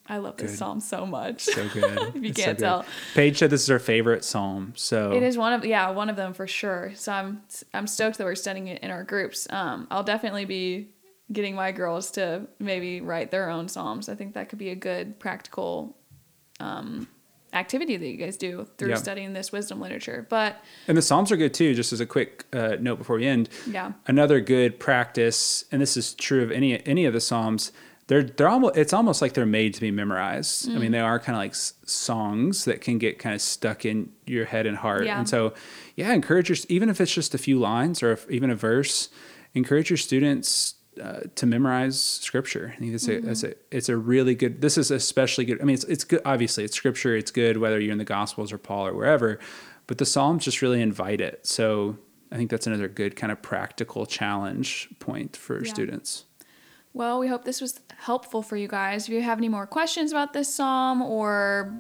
I 0.08 0.18
love 0.18 0.38
this 0.38 0.52
Good. 0.52 0.58
psalm 0.60 0.80
so 0.82 1.06
much. 1.06 1.42
So 1.46 1.68
good. 1.74 1.98
If 2.16 2.16
you 2.16 2.30
It's 2.30 2.38
can't 2.40 2.58
good. 2.58 2.64
tell. 2.64 2.86
Paige 3.16 3.40
said 3.40 3.50
this 3.50 3.62
is 3.64 3.68
her 3.70 3.80
favorite 3.80 4.24
psalm. 4.24 4.74
So 4.76 5.12
It 5.14 5.24
is 5.24 5.38
one 5.38 5.54
of 5.54 5.66
yeah 5.66 5.90
one 5.90 6.10
of 6.10 6.16
them 6.16 6.34
for 6.34 6.46
sure. 6.48 6.92
So 6.96 7.12
I'm 7.12 7.42
I'm 7.74 7.88
stoked 7.88 8.18
that 8.20 8.26
we're 8.26 8.36
studying 8.36 8.68
it 8.68 8.82
in 8.84 8.92
our 8.92 9.04
groups. 9.04 9.48
Um, 9.50 9.88
I'll 9.90 10.04
definitely 10.04 10.46
be 10.46 10.90
getting 11.32 11.56
my 11.56 11.72
girls 11.72 12.12
to 12.12 12.48
maybe 12.60 13.02
write 13.02 13.32
their 13.32 13.50
own 13.50 13.68
psalms. 13.68 14.08
I 14.10 14.16
think 14.16 14.36
that 14.36 14.50
could 14.50 14.60
be 14.60 14.70
a 14.70 14.76
good 14.76 15.20
practical 15.20 15.98
um, 16.60 17.08
activity 17.54 17.98
that 17.98 18.08
you 18.08 18.18
guys 18.18 18.38
do 18.38 18.68
through 18.78 18.96
studying 18.98 19.34
this 19.34 19.52
wisdom 19.52 19.80
literature. 19.80 20.28
But 20.30 20.62
And 20.88 20.98
the 20.98 21.02
Psalms 21.02 21.32
are 21.32 21.38
good 21.38 21.54
too, 21.54 21.74
just 21.74 21.94
as 21.94 22.00
a 22.00 22.06
quick 22.06 22.46
uh, 22.54 22.76
note 22.80 22.98
before 22.98 23.16
we 23.16 23.26
end. 23.26 23.50
Yeah. 23.66 23.94
Another 24.08 24.40
good 24.40 24.80
practice, 24.80 25.66
and 25.72 25.82
this 25.82 25.98
is 25.98 26.14
true 26.14 26.44
of 26.44 26.52
any 26.52 26.86
any 26.86 27.06
of 27.06 27.14
the 27.14 27.22
Psalms, 27.22 27.72
they're 28.08 28.24
they're 28.24 28.48
almost 28.50 28.78
it's 28.78 28.94
almost 28.94 29.22
like 29.22 29.34
they're 29.34 29.46
made 29.46 29.74
to 29.76 29.82
be 29.82 29.92
memorized. 29.92 30.70
Mm. 30.70 30.76
I 30.76 30.80
mean, 30.80 30.92
they 30.92 31.00
are 31.00 31.20
kind 31.20 31.36
of 31.36 31.40
like 31.40 31.52
s- 31.52 31.74
songs 31.86 32.66
that 32.66 32.82
can 32.82 32.98
get 32.98 33.18
kind 33.20 33.34
of 33.34 33.42
stuck 33.42 33.86
in 33.86 34.12
your 34.28 34.46
head 34.46 34.66
and 34.66 34.78
heart. 34.78 35.06
Yeah. 35.06 35.18
And 35.20 35.28
so, 35.28 35.54
yeah, 35.96 36.14
encourage 36.14 36.50
your 36.50 36.58
even 36.70 36.90
if 36.90 37.02
it's 37.02 37.14
just 37.14 37.34
a 37.34 37.38
few 37.40 37.58
lines 37.60 38.04
or 38.04 38.12
if, 38.12 38.30
even 38.30 38.50
a 38.52 38.56
verse, 38.56 39.10
encourage 39.54 39.90
your 39.90 39.98
students 39.98 40.76
uh, 41.02 41.22
to 41.36 41.46
memorize 41.46 42.00
scripture. 42.02 42.74
I 42.76 42.80
think 42.80 42.94
it's 42.94 43.08
a, 43.08 43.28
it's 43.30 43.44
a 43.44 43.54
it's 43.72 43.90
a 43.90 43.98
really 43.98 44.36
good. 44.36 44.62
This 44.62 44.78
is 44.78 44.92
especially 44.92 45.46
good. 45.46 45.60
I 45.62 45.64
mean, 45.66 45.74
it's 45.74 45.84
it's 45.86 46.04
good. 46.04 46.22
Obviously, 46.26 46.64
it's 46.64 46.76
scripture. 46.76 47.16
It's 47.16 47.32
good 47.32 47.58
whether 47.58 47.80
you're 47.80 47.92
in 47.92 47.98
the 47.98 48.06
Gospels 48.06 48.54
or 48.54 48.58
Paul 48.60 48.88
or 48.88 48.94
wherever, 48.94 49.40
but 49.88 49.98
the 49.98 50.06
Psalms 50.06 50.46
just 50.46 50.62
really 50.62 50.82
invite 50.82 51.22
it. 51.22 51.46
So 51.48 51.98
I 52.32 52.38
think 52.38 52.50
that's 52.52 52.68
another 52.68 52.88
good 52.88 53.16
kind 53.16 53.32
of 53.32 53.42
practical 53.42 54.06
challenge 54.06 54.90
point 55.00 55.36
for 55.36 55.64
Yeah. 55.66 55.74
students. 55.74 56.26
Well, 56.96 57.20
we 57.20 57.28
hope 57.28 57.44
this 57.44 57.60
was 57.60 57.82
helpful 57.98 58.42
for 58.42 58.56
you 58.56 58.70
guys. 58.70 59.04
If 59.04 59.10
you 59.14 59.22
have 59.22 59.38
any 59.38 59.50
more 59.50 59.68
questions 59.68 60.12
about 60.12 60.32
this 60.32 60.52
psalm 60.52 61.02
or 61.02 61.76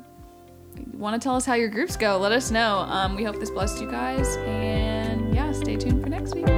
want 0.91 1.19
to 1.19 1.25
tell 1.25 1.37
us 1.37 1.45
how 1.45 1.53
your 1.53 1.69
groups 1.69 1.95
go, 1.95 2.17
let 2.17 2.33
us 2.33 2.51
know. 2.51 2.79
Um, 2.79 3.15
we 3.15 3.23
hope 3.23 3.39
this 3.39 3.49
blessed 3.49 3.81
you 3.81 3.89
guys, 3.89 4.35
and 4.45 5.33
yeah, 5.33 5.53
stay 5.53 5.77
tuned 5.77 6.03
for 6.03 6.09
next 6.09 6.35
week. 6.35 6.54